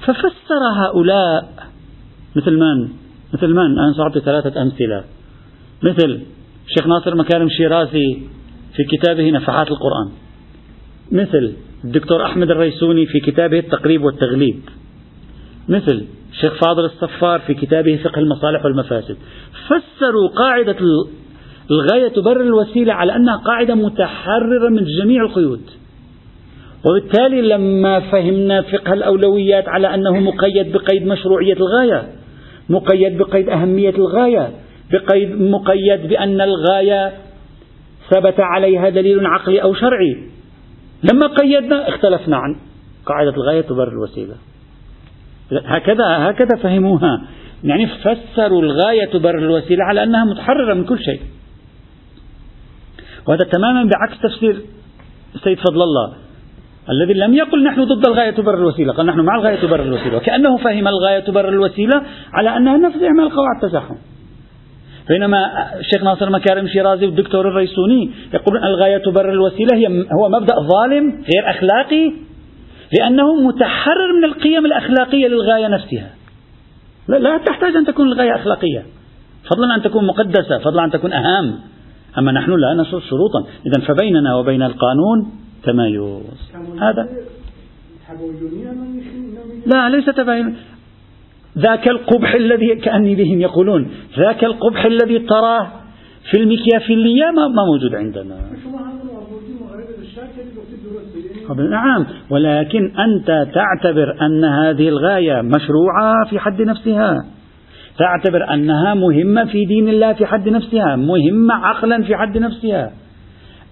[0.00, 1.48] ففسر هؤلاء
[2.36, 2.88] مثل من؟
[3.34, 5.04] مثل من؟ أنا سأعطي ثلاثة أمثلة.
[5.82, 6.20] مثل
[6.66, 8.18] الشيخ ناصر مكارم شيرازي
[8.76, 10.08] في كتابه نفحات القرآن.
[11.12, 11.52] مثل
[11.84, 14.60] الدكتور أحمد الريسوني في كتابه التقريب والتغليب.
[15.68, 19.16] مثل الشيخ فاضل الصفار في كتابه فقه المصالح والمفاسد.
[19.66, 20.76] فسروا قاعدة
[21.70, 25.60] الغاية تبرر الوسيلة على أنها قاعدة متحررة من جميع القيود.
[26.84, 32.08] وبالتالي لما فهمنا فقه الأولويات على أنه مقيد بقيد مشروعية الغاية
[32.68, 34.50] مقيد بقيد أهمية الغاية
[34.92, 37.12] بقيد مقيد بأن الغاية
[38.10, 40.16] ثبت عليها دليل عقلي أو شرعي.
[41.12, 42.56] لما قيدنا اختلفنا عن
[43.06, 44.34] قاعدة الغاية تبرر الوسيلة.
[45.52, 47.22] هكذا هكذا فهموها.
[47.64, 51.20] يعني فسروا الغاية تبرر الوسيلة على أنها متحررة من كل شيء.
[53.26, 54.56] وهذا تماما بعكس تفسير
[55.34, 56.12] السيد فضل الله
[56.90, 60.56] الذي لم يقل نحن ضد الغاية تبرر الوسيلة قال نحن مع الغاية تبرر الوسيلة وكأنه
[60.56, 63.94] فهم الغاية تبرر الوسيلة على أنها نفس إعمال قواعد التزاحم.
[65.08, 65.38] بينما
[65.78, 71.50] الشيخ ناصر مكارم شيرازي والدكتور الريسوني يقولون الغاية تبرر الوسيلة هي هو مبدأ ظالم غير
[71.50, 72.12] أخلاقي
[72.92, 76.10] لأنه متحرر من القيم الأخلاقية للغاية نفسها.
[77.08, 78.82] لا, لا تحتاج أن تكون الغاية أخلاقية.
[79.50, 81.58] فضلا أن تكون مقدسة فضلا أن تكون أهم.
[82.18, 83.46] أما نحن لا نشر شروطا.
[83.66, 85.30] إذا فبيننا وبين القانون
[85.62, 86.00] تمايز
[86.80, 87.08] هذا.
[89.66, 90.56] لا ليس تباين
[91.58, 93.90] ذاك القبح الذي كأني بهم يقولون.
[94.18, 95.70] ذاك القبح الذي تراه
[96.30, 98.36] في المكيافيلية ما موجود عندنا.
[101.54, 102.06] نعم.
[102.30, 107.14] ولكن أنت تعتبر أن هذه الغاية مشروعة في حد نفسها.
[107.98, 112.90] تعتبر أنها مهمة في دين الله في حد نفسها مهمة عقلا في حد نفسها.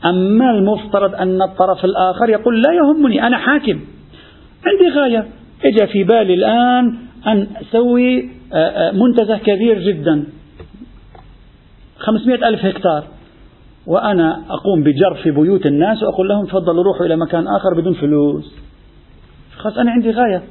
[0.04, 3.80] أما المفترض أن الطرف الآخر يقول لا يهمني أنا حاكم.
[4.66, 5.26] عندي غاية.
[5.64, 6.94] إجا في بالي الآن
[7.26, 10.24] أن أسوي آه، آه، منتزه كبير جدا.
[11.98, 13.04] خمسمائة ألف هكتار.
[13.86, 18.54] وأنا أقوم بجر في بيوت الناس وأقول لهم تفضلوا روحوا إلى مكان آخر بدون فلوس.
[19.56, 20.42] خلاص أنا عندي غاية.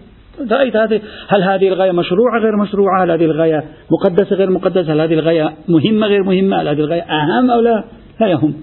[0.52, 5.02] رأيت هذه هل هذه الغاية مشروعة غير مشروعة؟ هل هذه الغاية مقدسة غير مقدسة؟ هل
[5.02, 7.84] هذه الغاية مهمة غير مهمة؟ هل هذه الغاية أهم أو لا؟
[8.22, 8.54] لا يهم.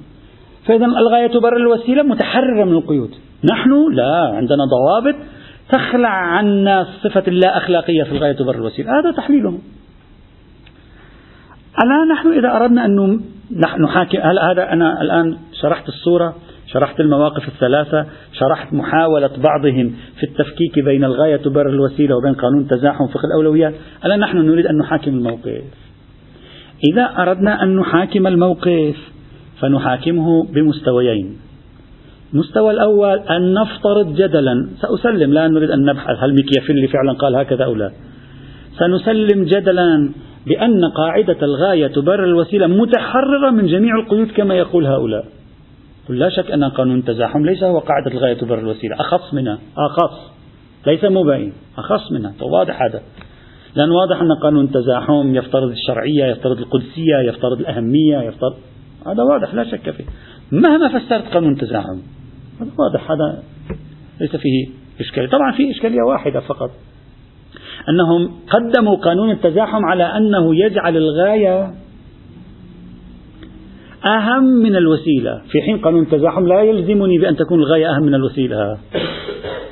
[0.66, 3.10] فإذا الغاية تبرر الوسيلة متحررة من القيود.
[3.52, 5.18] نحن لا عندنا ضوابط
[5.68, 9.00] تخلع عنا صفة اللا أخلاقية في الغاية تبرر الوسيلة.
[9.00, 9.58] هذا تحليلهم.
[11.78, 13.20] الآن نحن إذا أردنا أن
[13.80, 16.34] نحاكم هل هذا أنا الآن شرحت الصورة؟
[16.66, 23.06] شرحت المواقف الثلاثة؟ شرحت محاولة بعضهم في التفكيك بين الغاية تبرر الوسيلة وبين قانون تزاحم
[23.06, 25.62] فقه الأولويات الآن نحن نريد أن نحاكم الموقف؟
[26.92, 28.96] إذا أردنا أن نحاكم الموقف
[29.60, 31.36] فنحاكمه بمستويين.
[32.32, 34.68] المستوى الأول أن نفترض جدلا.
[34.80, 37.90] سأسلم لا نريد أن نبحث هل ميكيافيلي فعلا قال هكذا أو لا.
[38.78, 40.10] سنسلم جدلا.
[40.46, 45.24] بأن قاعدة الغاية تبرر الوسيلة متحررة من جميع القيود كما يقول هؤلاء.
[46.08, 49.00] لا شك أن قانون التزاحم ليس هو قاعدة الغاية تبرر الوسيلة.
[49.00, 49.58] أخص منها.
[49.76, 50.32] أخص.
[50.86, 52.34] ليس مبين أخص منها.
[52.42, 53.02] واضح هذا.
[53.74, 58.56] لأن واضح أن قانون التزاحم يفترض الشرعية يفترض القدسية يفترض الأهمية يفترض
[59.06, 59.54] هذا واضح.
[59.54, 60.04] لا شك فيه.
[60.52, 61.98] مهما فسرت قانون التزاحم.
[62.60, 63.10] هذا واضح.
[63.10, 63.42] هذا
[64.20, 64.68] ليس فيه
[65.00, 65.28] إشكالية.
[65.28, 66.70] طبعا في إشكالية واحدة فقط.
[67.88, 71.74] أنهم قدموا قانون التزاحم على أنه يجعل الغاية
[74.04, 75.42] أهم من الوسيلة.
[75.50, 78.78] في حين قانون التزاحم لا يلزمني بأن تكون الغاية أهم من الوسيلة.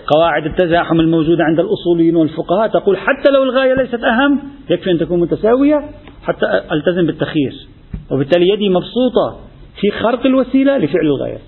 [0.06, 4.40] قواعد التزاحم الموجودة عند الأصوليين والفقهاء تقول حتى لو الغاية ليست أهم
[4.70, 5.84] يكفي أن تكون متساوية
[6.22, 7.52] حتى ألتزم بالتخيير.
[8.10, 9.38] وبالتالي يدي مبسوطة
[9.80, 11.38] في خرق الوسيلة لفعل الغاية.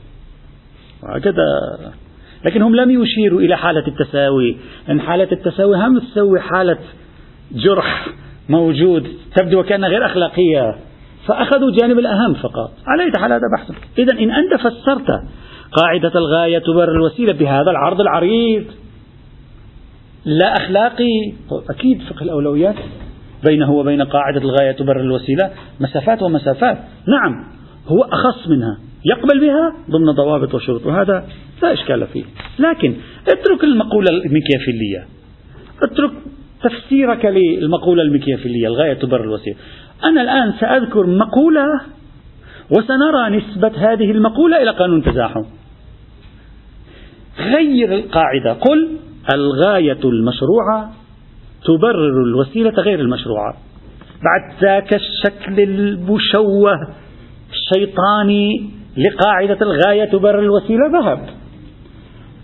[1.02, 1.44] وهكذا
[2.44, 4.56] لكن هم لم يشيروا إلى حالة التساوي
[4.88, 6.78] لأن حالة التساوي هم تسوي حالة
[7.52, 8.08] جرح
[8.48, 10.76] موجود تبدو وكأنها غير أخلاقية
[11.26, 12.72] فأخذوا الجانب الأهم فقط.
[12.86, 15.06] على حال هذا بحث إذا إن أنت فسرت
[15.72, 18.64] قاعدة الغاية تبرر الوسيلة بهذا العرض العريض
[20.24, 21.32] لا أخلاقي.
[21.70, 22.74] أكيد فقه الأولويات
[23.44, 25.50] بينه وبين قاعدة الغاية تبرر الوسيلة
[25.80, 26.78] مسافات ومسافات.
[27.08, 27.44] نعم
[27.88, 28.78] هو أخص منها.
[29.04, 31.28] يقبل بها ضمن ضوابط وشروط وهذا
[31.62, 32.24] لا إشكال فيه.
[32.58, 32.94] لكن
[33.28, 35.06] اترك المقولة الميكيافيلية.
[35.82, 36.10] اترك
[36.62, 39.56] تفسيرك للمقولة الميكيافيلية الغاية تبرر الوسيلة.
[40.04, 41.80] أنا الآن سأذكر مقولة
[42.70, 45.42] وسنرى نسبة هذه المقولة إلى قانون التزاحم
[47.38, 48.52] غير القاعدة.
[48.52, 48.88] قل
[49.34, 50.92] الغاية المشروعة
[51.64, 53.56] تبرر الوسيلة غير المشروعة.
[54.22, 56.72] بعد ذاك الشكل المشوه
[57.52, 61.18] الشيطاني لقاعدة الغاية تبرر الوسيلة ذهب.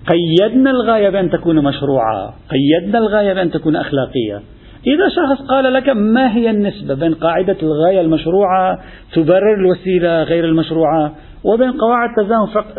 [0.07, 2.35] قيدنا الغاية بأن تكون مشروعة.
[2.51, 4.43] قيدنا الغاية بأن تكون أخلاقية.
[4.87, 8.79] إذا شخص قال لك ما هي النسبة بين قاعدة الغاية المشروعة
[9.13, 12.09] تبرر الوسيلة غير المشروعة وبين قواعد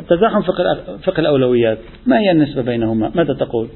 [0.10, 3.67] تزاحم فقه, فقه الأولويات؟ ما هي النسبة بينهما؟ ماذا تقول؟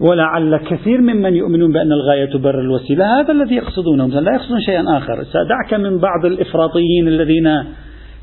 [0.00, 3.20] ولعل كثير ممن يؤمنون بأن الغاية تبرر الوسيلة.
[3.20, 5.24] هذا الذي يقصدونه لا يقصدون شيئا آخر.
[5.24, 7.64] سأدعك من بعض الإفراطيين الذين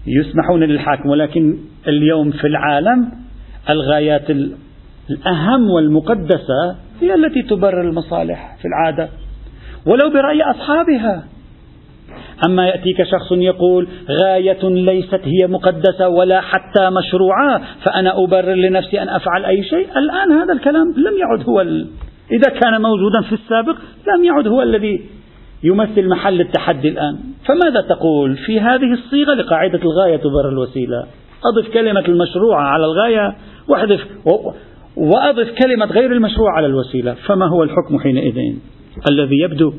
[0.08, 1.58] يسمحون للحاكم ولكن
[1.88, 3.12] اليوم في العالم
[3.70, 4.30] الغايات
[5.10, 9.10] الأهم والمقدسة هي التي تبرر المصالح في العادة
[9.86, 11.24] ولو برأي أصحابها.
[12.46, 13.88] أما يأتيك شخص يقول
[14.24, 19.88] غاية ليست هي مقدسة ولا حتى مشروعة فأنا أبرر لنفسي أن أفعل أي شيء.
[19.98, 21.88] الآن هذا الكلام لم يعد هو ال...
[22.32, 23.76] إذا كان موجودا في السابق
[24.16, 25.02] لم يعد هو الذي
[25.64, 27.18] يمثل محل التحدي الآن.
[27.46, 31.06] فماذا تقول في هذه الصيغة لقاعدة الغاية تبرر الوسيلة؟
[31.46, 33.36] أضف كلمة المشروعة على الغاية
[33.68, 34.02] واحذف
[34.98, 37.14] وأضف كلمة غير المشروع على الوسيلة.
[37.14, 38.36] فما هو الحكم حينئذ؟
[39.12, 39.74] الذي يبدو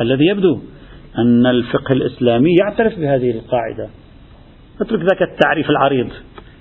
[0.00, 0.58] الذي يبدو
[1.18, 3.88] أن الفقه الإسلامي يعترف بهذه القاعدة.
[4.80, 6.08] اترك ذاك التعريف العريض.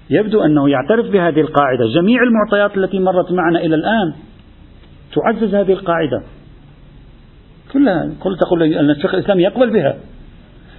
[0.10, 1.86] يبدو أنه يعترف بهذه القاعدة.
[1.96, 4.14] جميع المعطيات التي مرت معنا إلى الآن
[5.16, 6.24] تعزز هذه القاعدة.
[7.74, 9.98] كلها قلت تقول أن الفقه الإسلامي يقبل بها.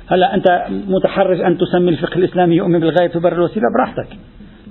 [0.06, 4.16] هلا أنت متحرج أن تسمي الفقه الإسلامي يؤمن بالغاية تبرر الوسيلة براحتك.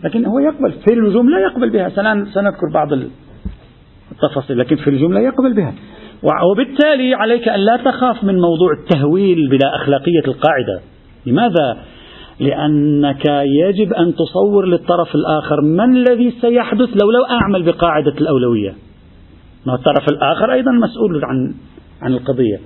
[0.04, 0.72] لكن هو يقبل.
[0.72, 1.90] في الجملة يقبل بها.
[2.34, 2.94] سنذكر بعض
[4.12, 5.74] التفاصيل لكن في الجملة يقبل بها.
[6.24, 10.82] وبالتالي عليك أن لا تخاف من موضوع التهويل بلا أخلاقية القاعدة.
[11.26, 11.78] لماذا؟
[12.40, 18.76] لأنك يجب أن تصور للطرف الآخر ما الذي سيحدث لو لو أعمل بقاعدة الأولوية.
[19.68, 21.54] الطرف الآخر أيضا مسؤول عن
[22.02, 22.60] عن القضية.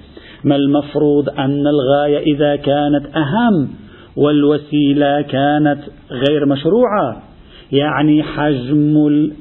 [0.44, 3.70] ما المفروض أن الغاية إذا كانت أهم
[4.18, 5.80] والوسيلة كانت
[6.12, 7.22] غير مشروعة.
[7.72, 9.32] يعني حجم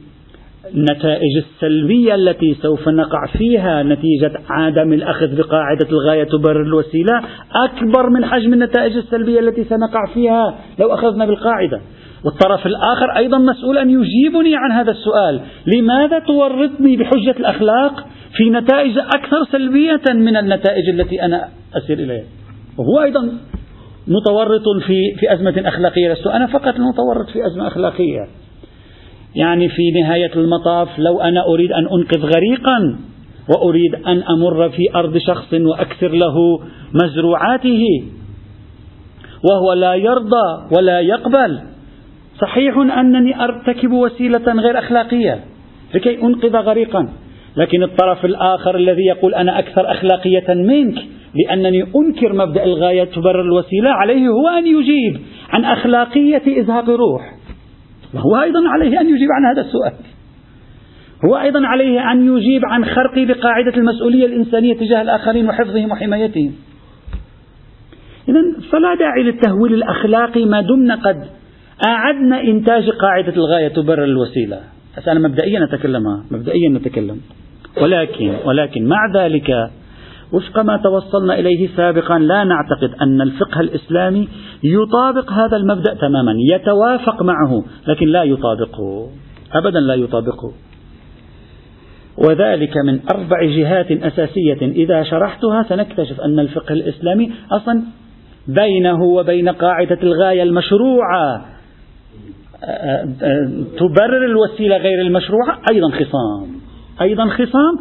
[0.75, 7.23] النتائج السلبية التي سوف نقع فيها نتيجة عدم الأخذ بقاعدة الغاية تبرر الوسيلة
[7.55, 11.81] أكبر من حجم النتائج السلبية التي سنقع فيها لو أخذنا بالقاعدة.
[12.25, 15.41] والطرف الآخر أيضا مسؤول أن يجيبني عن هذا السؤال.
[15.67, 22.25] لماذا تورطني بحجة الأخلاق في نتائج أكثر سلبية من النتائج التي أنا أسير إليها؟
[22.79, 23.33] وهو أيضا
[24.09, 26.13] متورط في في أزمة أخلاقية.
[26.13, 28.27] لست أنا فقط المتورط في أزمة أخلاقية.
[29.35, 32.97] يعني في نهاية المطاف لو أنا أريد أن أنقذ غريقا
[33.49, 36.61] وأريد أن أمر في أرض شخص وأكسر له
[37.05, 37.85] مزروعاته
[39.51, 41.61] وهو لا يرضى ولا يقبل
[42.41, 45.41] صحيح أنني أرتكب وسيلة غير أخلاقية
[45.95, 47.09] لكي أنقذ غريقا
[47.57, 50.95] لكن الطرف الآخر الذي يقول أنا أكثر أخلاقية منك
[51.35, 57.40] لأنني أنكر مبدأ الغاية تبرر الوسيلة عليه هو أن يجيب عن أخلاقية إزهاق روح
[58.15, 59.93] وهو أيضا عليه أن يجيب عن هذا السؤال.
[61.25, 66.53] هو أيضا عليه أن يجيب عن خرقي بقاعدة المسؤولية الإنسانية تجاه الآخرين وحفظهم وحمايتهم.
[68.29, 71.25] إذا فلا داعي للتهويل الأخلاقي ما دمنا قد
[71.87, 74.61] أعدنا إنتاج قاعدة الغاية تبرر الوسيلة.
[75.09, 77.21] أنا مبدئيا أتكلم مبدئيا نتكلم.
[77.83, 79.71] ولكن ولكن مع ذلك
[80.33, 82.19] وفق ما توصلنا إليه سابقا.
[82.19, 84.29] لا نعتقد أن الفقه الإسلامي
[84.65, 86.35] يطابق هذا المبدأ تماما.
[86.53, 89.09] يتوافق معه لكن لا يطابقه.
[89.53, 90.53] أبدا لا يطابقه.
[92.19, 94.63] وذلك من أربع جهات أساسية.
[94.63, 97.83] إذا شرحتها سنكتشف أن الفقه الإسلامي أصلا
[98.49, 101.45] بينه وبين قاعدة الغاية المشروعة.
[103.79, 106.61] تبرر الوسيلة غير المشروعة؟ أيضا خصام.
[107.01, 107.79] أيضا خصام.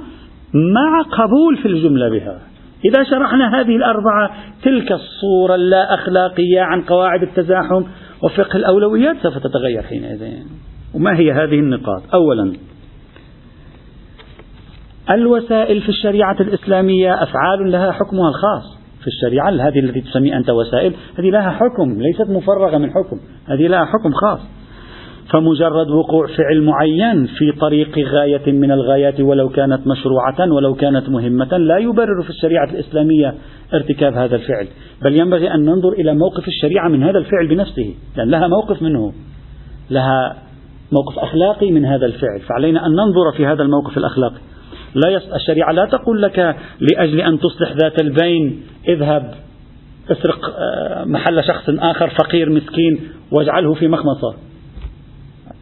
[0.54, 2.40] مع قبول في الجملة بها.
[2.86, 4.32] إذا شرحنا هذه الأربعة
[4.64, 7.84] تلك الصورة اللا أخلاقية عن قواعد التزاحم
[8.24, 10.34] وفقه الأولويات سوف تتغير حينئذ.
[10.96, 12.54] وما هي هذه النقاط؟ أولا
[15.10, 18.80] الوسائل في الشريعة الإسلامية أفعال لها حكمها الخاص.
[19.02, 23.68] في الشريعة هذه التي تسمي أنت وسائل هذه لها حكم ليست مفرغة من حكم هذه
[23.68, 24.40] لها حكم خاص.
[25.32, 31.58] فمجرد وقوع فعل معين في طريق غاية من الغايات ولو كانت مشروعة ولو كانت مهمة
[31.58, 33.36] لا يبرر في الشريعة الإسلامية
[33.74, 34.68] ارتكاب هذا الفعل.
[35.02, 39.14] بل ينبغي أن ننظر إلى موقف الشريعة من هذا الفعل بنفسه لأن لها موقف منه.
[39.90, 40.36] لها
[40.92, 42.40] موقف أخلاقي من هذا الفعل.
[42.40, 44.40] فعلينا أن ننظر في هذا الموقف الأخلاقي.
[44.96, 45.34] لا يص...
[45.34, 49.34] الشريعة لا تقول لك لأجل أن تصلح ذات البين اذهب
[50.12, 53.00] اسرق آه، محل شخص آخر فقير مسكين
[53.32, 54.50] واجعله في مخمصة.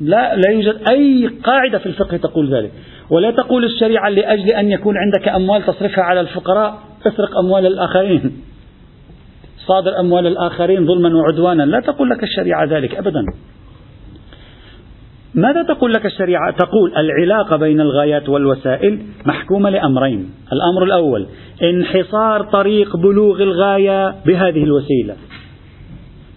[0.02, 2.72] لا لا يوجد أي قاعدة في الفقه تقول ذلك.
[3.10, 8.42] ولا تقول الشريعة لأجل أن يكون عندك أموال تصرفها على الفقراء اسرق أموال الآخرين.
[9.68, 11.64] صادر أموال الآخرين ظلما وعدوانا.
[11.64, 13.26] لا تقول لك الشريعة ذلك أبدا.
[15.36, 20.30] ماذا تقول لك الشريعة؟ تقول العلاقة بين الغايات والوسائل محكومة لأمرين.
[20.54, 21.28] الأمر الأول
[21.64, 25.16] انحصار طريق بلوغ الغاية بهذه الوسيلة.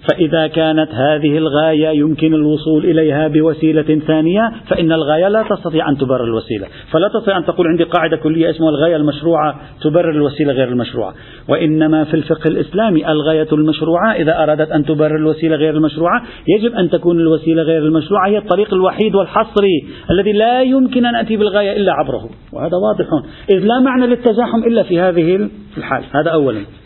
[0.08, 6.24] فإذا كانت هذه الغاية يمكن الوصول إليها بوسيلة ثانية فإن الغاية لا تستطيع أن تبرر
[6.24, 6.66] الوسيلة.
[6.92, 11.14] فلا تستطيع أن تقول عندي قاعدة كلية اسمها الغاية المشروعة تبرر الوسيلة غير المشروعة.
[11.48, 16.90] وإنما في الفقه الإسلامي الغاية المشروعة إذا أرادت أن تبرر الوسيلة غير المشروعة يجب أن
[16.90, 21.92] تكون الوسيلة غير المشروعة هي الطريق الوحيد والحصري الذي لا يمكن أن أتي بالغاية إلا
[21.92, 22.30] عبره.
[22.52, 23.06] وهذا واضح.
[23.52, 26.02] إذ لا معنى للتزاحم إلا في هذه الحال.
[26.14, 26.79] هذا أولا.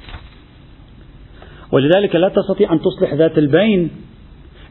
[1.74, 3.90] ولذلك لا تستطيع أن تصلح ذات البين.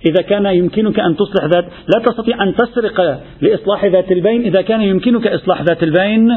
[0.06, 4.42] إذا كان يمكنك أن تصلح ذات لا تستطيع أن تسرق لإصلاح ذات البين.
[4.42, 6.28] إذا كان يمكنك إصلاح ذات البين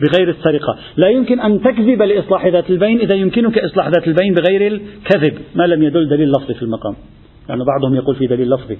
[0.00, 0.78] بغير السرقة.
[0.96, 5.38] لا يمكن أن تكذب لإصلاح ذات البين إذا يمكنك إصلاح ذات البين بغير الكذب.
[5.54, 6.92] ما لم يدل دليل لفظي في المقام.
[6.92, 8.78] لأن يعني بعضهم يقول في دليل لفظي.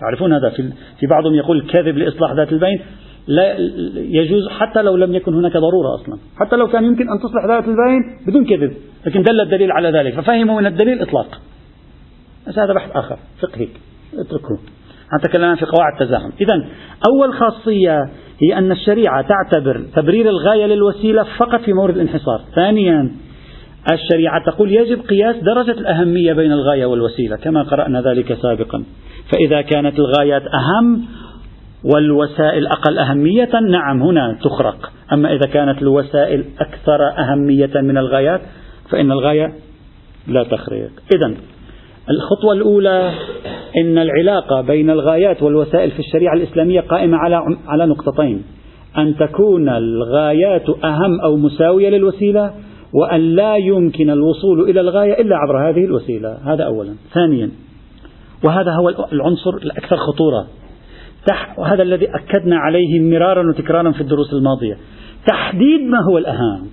[0.00, 0.50] تعرفون هذا؟
[1.00, 2.80] في بعضهم يقول كذب لإصلاح ذات البين.
[3.26, 3.56] لا
[3.96, 6.18] يجوز حتى لو لم يكن هناك ضرورة أصلا.
[6.36, 8.72] حتى لو كان يمكن أن تصلح ذات البين بدون كذب.
[9.06, 10.14] لكن دل الدليل على ذلك.
[10.14, 11.40] ففهموا من الدليل إطلاق.
[12.48, 13.18] بس هذا بحث آخر.
[13.42, 13.68] فقهي
[14.18, 14.58] اتركوه.
[15.18, 16.30] نتكلم في قواعد التزاحم.
[16.40, 16.64] إذا
[17.08, 17.98] أول خاصية
[18.42, 22.40] هي أن الشريعة تعتبر تبرير الغاية للوسيلة فقط في مورد الانحصار.
[22.54, 23.10] ثانيا
[23.92, 28.84] الشريعة تقول يجب قياس درجة الأهمية بين الغاية والوسيلة كما قرأنا ذلك سابقا.
[29.32, 31.04] فإذا كانت الغايات أهم
[31.84, 34.92] والوسائل أقل أهمية نعم هنا تخرق.
[35.12, 38.40] أما إذا كانت الوسائل أكثر أهمية من الغايات
[38.90, 39.52] فإن الغاية
[40.26, 41.34] لا تخرق إذا
[42.10, 43.12] الخطوة الأولى
[43.76, 48.42] إن العلاقة بين الغايات والوسائل في الشريعة الإسلامية قائمة على على نقطتين.
[48.98, 52.54] أن تكون الغايات أهم أو مساوية للوسيلة
[52.92, 56.38] وأن لا يمكن الوصول إلى الغاية إلا عبر هذه الوسيلة.
[56.44, 56.94] هذا أولا.
[57.14, 57.50] ثانيا
[58.44, 60.46] وهذا هو العنصر الأكثر خطورة.
[61.58, 64.78] وهذا الذي أكدنا عليه مرارا وتكرارا في الدروس الماضية.
[65.26, 66.66] تحديد ما هو الأهم.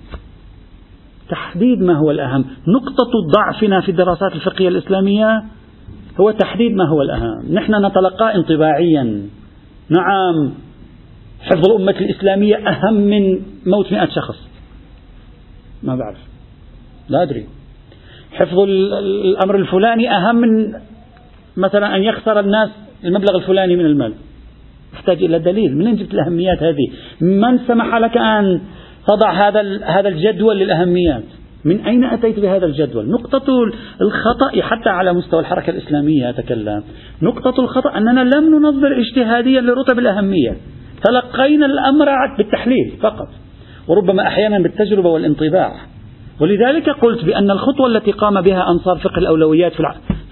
[1.28, 2.44] تحديد ما هو الأهم.
[2.68, 5.42] نقطة ضعفنا في الدراسات الفقهية الإسلامية
[6.20, 7.52] هو تحديد ما هو الأهم.
[7.52, 9.22] نحن نتلقى انطباعيا.
[9.88, 10.52] نعم
[11.40, 14.48] حفظ الأمة الإسلامية أهم من موت مئة شخص.
[15.82, 16.18] ما بعرف.
[17.08, 17.46] لا أدري.
[18.32, 20.74] حفظ الأمر الفلاني أهم من
[21.56, 22.70] مثلا أن يخسر الناس
[23.04, 24.14] المبلغ الفلاني من المال.
[24.94, 25.76] يحتاج إلى دليل.
[25.76, 26.88] منين جبت الأهميات هذه؟
[27.20, 28.60] من سمح لك أن
[29.08, 31.22] تضع هذا هذا الجدول للأهميات؟
[31.64, 33.44] من أين أتيت بهذا الجدول؟ نقطة
[34.00, 36.82] الخطأ حتى على مستوى الحركة الإسلامية أتكلم.
[37.22, 40.56] نقطة الخطأ أننا لم ننظر اجتهاديا لرتب الأهمية.
[41.04, 42.06] تلقينا الأمر
[42.38, 43.28] بالتحليل فقط
[43.88, 45.72] وربما أحيانا بالتجربة والانطباع.
[46.40, 49.72] ولذلك قلت بأن الخطوة التي قام بها أنصار فقه الأولويات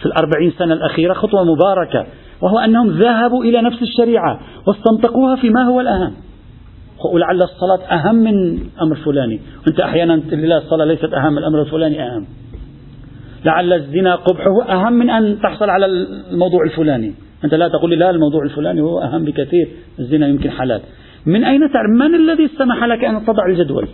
[0.00, 2.06] في الأربعين سنة الأخيرة خطوة مباركة.
[2.42, 6.12] وهو أنهم ذهبوا إلى نفس الشريعة واستنطقوها فيما هو الأهم.
[7.14, 12.02] ولعل الصلاة أهم من أمر فلاني أنت أحيانا تقول لا الصلاة ليست أهم الأمر الفلاني
[12.02, 12.26] أهم.
[13.44, 15.86] لعل الزنا قبحه أهم من أن تحصل على
[16.30, 17.14] الموضوع الفلاني.
[17.44, 19.68] أنت لا تقول لي لا الموضوع الفلاني هو أهم بكثير
[19.98, 20.80] الزنا يمكن حلال
[21.26, 23.88] من أين تعرف؟ من الذي سمح لك أن تضع الجدول؟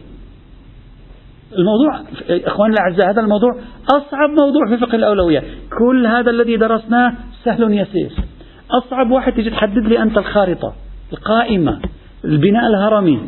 [1.59, 2.01] الموضوع
[2.47, 3.57] إخواني الأعزاء هذا الموضوع
[3.89, 5.43] أصعب موضوع في فقه الأولوية.
[5.79, 8.11] كل هذا الذي درسناه سهل يسير.
[8.71, 10.75] أصعب واحد تجي تحدد لي أنت الخارطة
[11.12, 11.81] القائمة
[12.25, 13.21] البناء الهرمي.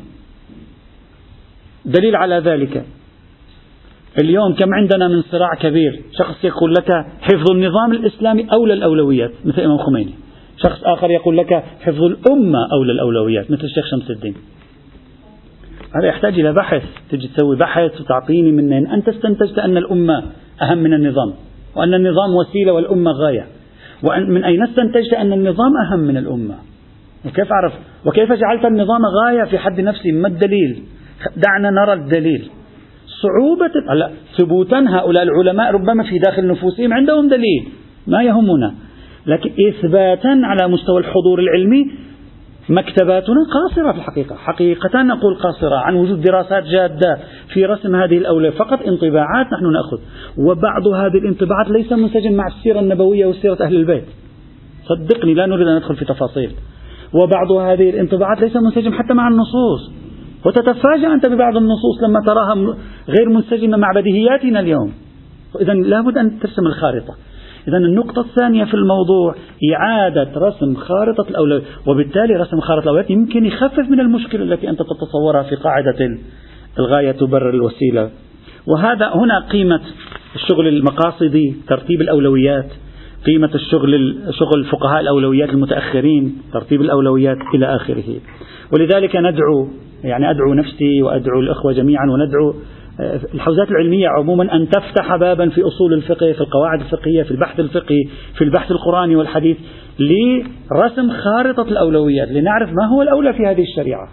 [1.84, 2.86] دليل على ذلك.
[4.22, 6.02] اليوم كم عندنا من صراع كبير.
[6.18, 10.14] شخص يقول لك حفظ النظام الإسلامي أولى الأولويات مثل الإمام خميني.
[10.56, 14.34] شخص آخر يقول لك حفظ الأمة أولى الأولويات مثل الشيخ شمس الدين.
[15.96, 16.82] هذا يحتاج إلى بحث.
[17.10, 18.86] تجي تسوي بحث وتعطيني منين.
[18.86, 20.22] أنت استنتجت أن الأمة
[20.62, 21.34] أهم من النظام
[21.76, 23.46] وأن النظام وسيلة والأمة غاية.
[24.02, 26.54] ومن أين استنتجت أن النظام أهم من الأمة؟
[27.26, 27.72] وكيف أعرف؟
[28.06, 30.82] وكيف جعلت النظام غاية في حد نفسه ما الدليل؟
[31.36, 32.50] دعنا نرى الدليل.
[33.22, 37.68] صعوبة لا ثبوتا هؤلاء العلماء ربما في داخل نفوسهم عندهم دليل
[38.06, 38.74] ما يهمنا.
[39.26, 41.90] لكن إثباتا على مستوى الحضور العلمي
[42.70, 44.36] مكتباتنا قاصرة في الحقيقة.
[44.36, 47.18] حقيقة نقول قاصرة عن وجود دراسات جادة
[47.54, 49.98] في رسم هذه الأولوية فقط انطباعات نحن نأخذ.
[50.38, 54.04] وبعض هذه الانطباعات ليس منسجم مع السيرة النبوية وسيرة أهل البيت.
[54.88, 56.50] صدقني لا نريد أن ندخل في تفاصيل.
[57.14, 59.92] وبعض هذه الانطباعات ليس منسجم حتى مع النصوص.
[60.46, 62.76] وتتفاجأ أنت ببعض النصوص لما تراها
[63.08, 64.92] غير منسجمة مع بديهياتنا اليوم.
[65.60, 67.14] إذا لابد أن ترسم الخارطة.
[67.68, 69.34] إذا النقطة الثانية في الموضوع
[69.74, 75.42] إعادة رسم خارطة الأولويات وبالتالي رسم خارطة الأولويات يمكن يخفف من المشكلة التي أنت تتصورها
[75.42, 76.18] في قاعدة
[76.78, 78.10] الغاية تبرر الوسيلة.
[78.66, 79.80] وهذا هنا قيمة
[80.34, 82.68] الشغل المقاصدي ترتيب الأولويات
[83.26, 88.20] قيمة الشغل شغل فقهاء الأولويات المتأخرين ترتيب الأولويات إلى آخره.
[88.72, 89.68] ولذلك ندعو
[90.04, 92.54] يعني أدعو نفسي وأدعو الأخوة جميعا وندعو
[93.34, 98.04] الحوزات العلمية عموما أن تفتح بابا في أصول الفقه في القواعد الفقهية في البحث الفقهي
[98.34, 99.56] في البحث القرآني والحديث
[99.98, 104.08] لرسم خارطة الأولويات لنعرف ما هو الأولى في هذه الشريعة.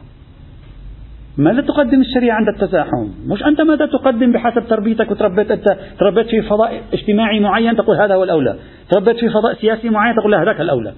[1.38, 5.66] ماذا تقدم الشريعة عند التزاحم؟ مش أنت ماذا تقدم بحسب تربيتك وتربيت أنت
[6.00, 8.56] تربيت في فضاء اجتماعي معين تقول هذا هو الأولى.
[8.90, 10.94] تربيت في فضاء سياسي معين تقول هذاك الأولى.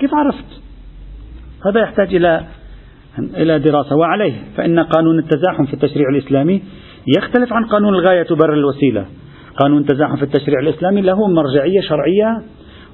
[0.00, 0.62] كيف عرفت؟
[1.66, 2.44] هذا يحتاج إلى
[3.36, 3.96] إلى دراسة.
[3.96, 6.62] وعليه فإن قانون التزاحم في التشريع الإسلامي
[7.16, 9.06] يختلف عن قانون الغاية تبرر الوسيلة.
[9.56, 12.42] قانون التزاحم في التشريع الإسلامي له مرجعية شرعية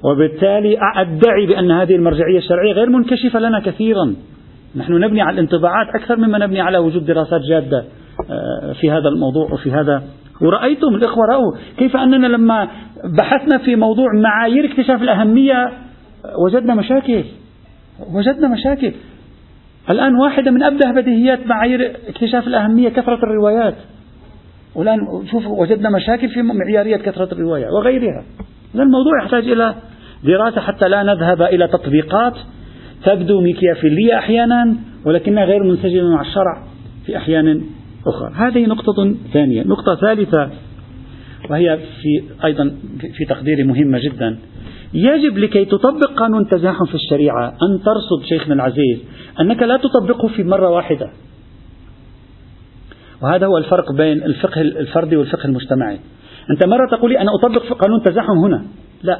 [0.03, 4.15] وبالتالي أدعي بأن هذه المرجعية الشرعية غير منكشفة لنا كثيرا.
[4.75, 7.85] نحن نبني على الانطباعات أكثر مما نبني على وجود دراسات جادة
[8.29, 10.03] آه، في هذا الموضوع وفي هذا.
[10.41, 12.67] ورأيتم الإخوة رأوا كيف أننا لما
[13.17, 15.71] بحثنا في موضوع معايير اكتشاف الأهمية
[16.45, 17.23] وجدنا مشاكل.
[18.15, 18.93] وجدنا مشاكل.
[19.89, 23.75] الآن واحدة من أبدأ بديهيات معايير اكتشاف الأهمية كثرة الروايات.
[24.75, 28.23] والآن شوف وجدنا مشاكل في معيارية كثرة الروايات وغيرها.
[28.75, 29.75] الموضوع يحتاج إلى
[30.23, 32.33] دراسة حتى لا نذهب إلى تطبيقات
[33.03, 36.63] تبدو ميكيافيلية أحيانا ولكنها غير منسجمة مع الشرع
[37.05, 37.61] في أحيان
[38.07, 38.31] أخرى.
[38.35, 39.63] هذه نقطة ثانية.
[39.63, 40.49] نقطة ثالثة
[41.49, 42.75] وهي في أيضا
[43.17, 44.37] في تقديري مهمة جدا.
[44.93, 48.99] يجب لكي تطبق قانون التزاحم في الشريعة أن ترصد شيخنا العزيز
[49.39, 51.09] أنك لا تطبقه في مرة واحدة.
[53.23, 55.99] وهذا هو الفرق بين الفقه الفردي والفقه المجتمعي.
[56.51, 58.65] أنت مرة تقولي أنا أطبق قانون التزاحم هنا.
[59.03, 59.19] لا.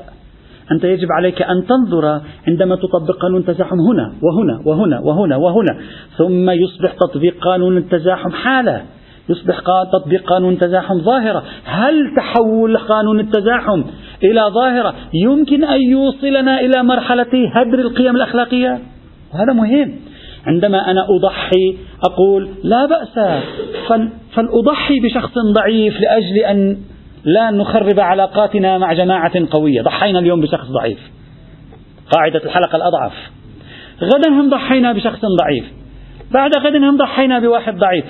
[0.72, 5.78] أنت يجب عليك أن تنظر عندما تطبق قانون التزاحم هنا وهنا وهنا وهنا وهنا.
[6.18, 8.82] ثم يصبح تطبيق قانون التزاحم حالة.
[9.30, 9.60] يصبح
[9.94, 11.44] تطبيق قانون التزاحم ظاهرة.
[11.66, 13.84] هل تحول قانون التزاحم
[14.24, 18.80] إلى ظاهرة؟ يمكن أن يوصلنا إلى مرحلة هدر القيم الأخلاقية؟
[19.34, 19.92] وهذا مهم.
[20.46, 23.42] عندما أنا أضحي أقول لا بأس
[24.34, 26.78] فلأضحي بشخص ضعيف لأجل أن
[27.26, 29.82] لا نخرب علاقاتنا مع جماعة قوية.
[29.82, 31.00] ضحينا اليوم بشخص ضعيف.
[32.12, 33.14] قاعدة الحلقة الأضعف.
[34.02, 35.66] غدا هم ضحينا بشخص ضعيف.
[36.32, 38.06] بعد غد هم ضحينا بواحد ضعيف.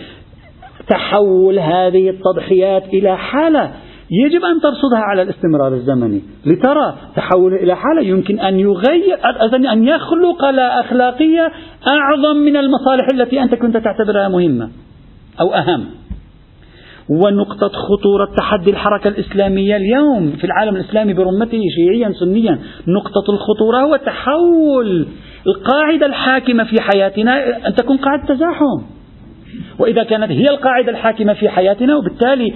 [0.87, 3.71] تحول هذه التضحيات إلى حالة
[4.11, 6.21] يجب أن ترصدها على الاستمرار الزمني.
[6.45, 9.17] لترى تحول إلى حالة يمكن أن يغير
[9.71, 11.51] أن يخلق لا أخلاقية
[11.87, 14.69] أعظم من المصالح التي أنت كنت تعتبرها مهمة
[15.39, 15.85] أو أهم.
[17.09, 22.59] ونقطة خطورة تحدي الحركة الإسلامية اليوم في العالم الإسلامي برمته شيعيا سنيا.
[22.87, 25.07] نقطة الخطورة هو تحول
[25.47, 28.94] القاعدة الحاكمة في حياتنا أن تكون قاعدة تزاحم.
[29.79, 32.53] وإذا كانت هي القاعدة الحاكمة في حياتنا وبالتالي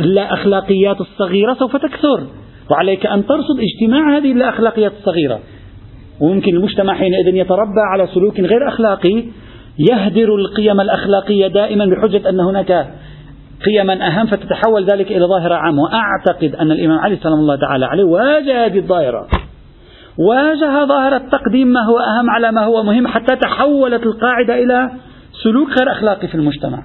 [0.00, 2.26] الأخلاقيات الصغيرة سوف تكثر.
[2.70, 5.40] وعليك أن ترصد اجتماع هذه الأخلاقيات الصغيرة.
[6.20, 9.24] وممكن المجتمع حينئذ يتربى على سلوك غير أخلاقي
[9.90, 12.88] يهدر القيم الأخلاقية دائما بحجة أن هناك
[13.66, 15.82] قيما أهم فتتحول ذلك إلى ظاهرة عامة.
[15.82, 19.26] وأعتقد أن الإمام علي سلام الله تعالى عليه واجه هذه الظاهرة.
[20.18, 24.90] واجه ظاهرة تقديم ما هو أهم على ما هو مهم حتى تحولت القاعدة إلى
[25.44, 26.82] سلوك غير أخلاقي في المجتمع.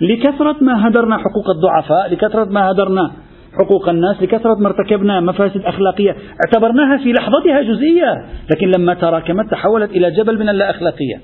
[0.00, 3.12] لكثرة ما هدرنا حقوق الضعفاء لكثرة ما هدرنا
[3.52, 6.16] حقوق الناس لكثرة ما ارتكبنا مفاسد أخلاقية.
[6.46, 11.20] اعتبرناها في لحظتها جزئية لكن لما تراكمت تحولت إلى جبل من اللا أخلاقية.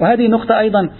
[0.00, 0.90] وهذه نقطة أيضا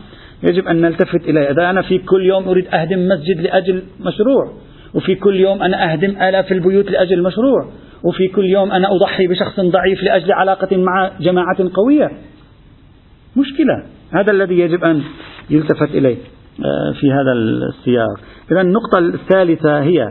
[0.50, 1.50] يجب أن نلتفت إليها.
[1.50, 4.52] إذا أنا في كل يوم أريد أهدم مسجد لأجل مشروع
[4.94, 7.68] وفي كل يوم أنا أهدم آلاف البيوت لأجل مشروع
[8.04, 12.10] وفي كل يوم أنا أضحي بشخص ضعيف لأجل علاقة مع جماعة قوية.
[13.36, 13.97] مشكلة.
[14.12, 15.02] هذا الذي يجب أن
[15.50, 16.16] يلتفت إليه
[16.64, 18.20] آه، في هذا السياق.
[18.52, 20.02] إذا النقطة الثالثة هي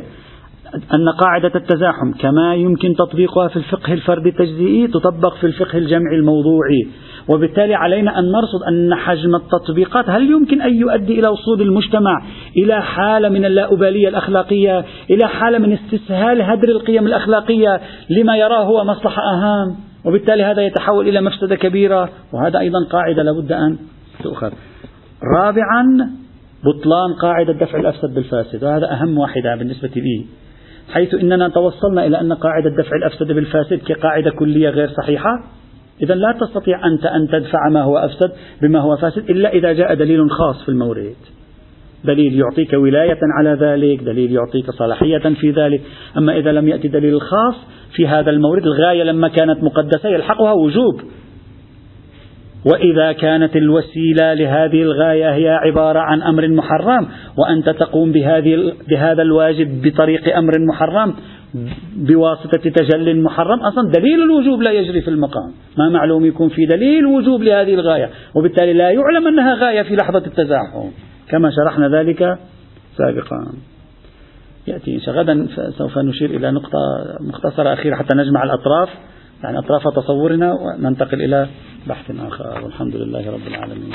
[0.93, 6.87] أن قاعدة التزاحم كما يمكن تطبيقها في الفقه الفردي التجزئي تطبق في الفقه الجمعي الموضوعي.
[7.27, 12.21] وبالتالي علينا أن نرصد أن حجم التطبيقات هل يمكن أن يؤدي إلى وصول المجتمع
[12.57, 18.83] إلى حالة من اللاؤبالية الأخلاقية إلى حالة من استسهال هدر القيم الأخلاقية لما يراه هو
[18.83, 23.77] مصلحة أهم؟ وبالتالي هذا يتحول إلى مفسدة كبيرة وهذا أيضا قاعدة لابد أن
[24.23, 24.51] تؤخذ.
[25.37, 25.83] رابعا
[26.63, 30.25] بطلان قاعدة دفع الأفسد بالفاسد وهذا أهم واحدة بالنسبة لي.
[30.93, 35.43] حيث أننا توصلنا إلى أن قاعدة دفع الأفسد بالفاسد كقاعدة كلية غير صحيحة
[36.01, 38.31] إذا لا تستطيع أنت أن تدفع ما هو أفسد
[38.61, 41.15] بما هو فاسد إلا إذا جاء دليل خاص في المورد.
[42.03, 45.81] دليل يعطيك ولاية على ذلك دليل يعطيك صلاحية في ذلك.
[46.17, 47.55] أما إذا لم يأتي دليل خاص
[47.95, 51.01] في هذا المورد الغاية لما كانت مقدسة يلحقها وجوب.
[52.65, 59.81] وإذا كانت الوسيلة لهذه الغاية هي عبارة عن أمر محرم وأنت تقوم بهذه بهذا الواجب
[59.81, 61.13] بطريق أمر محرم
[61.95, 65.51] بواسطة تجل محرم أصلا دليل الوجوب لا يجري في المقام.
[65.77, 70.23] ما معلوم يكون في دليل وجوب لهذه الغاية وبالتالي لا يعلم أنها غاية في لحظة
[70.25, 70.89] التزاحم.
[71.29, 72.39] كما شرحنا ذلك
[72.97, 73.53] سابقا.
[74.67, 75.47] يأتي غدا
[75.77, 76.79] سوف نشير إلى نقطة
[77.19, 78.89] مختصرة أخيرة حتى نجمع الأطراف.
[79.43, 81.47] يعني أطراف تصورنا وننتقل إلى
[81.87, 82.63] بحث آخر.
[82.63, 83.93] والحمد لله رب العالمين.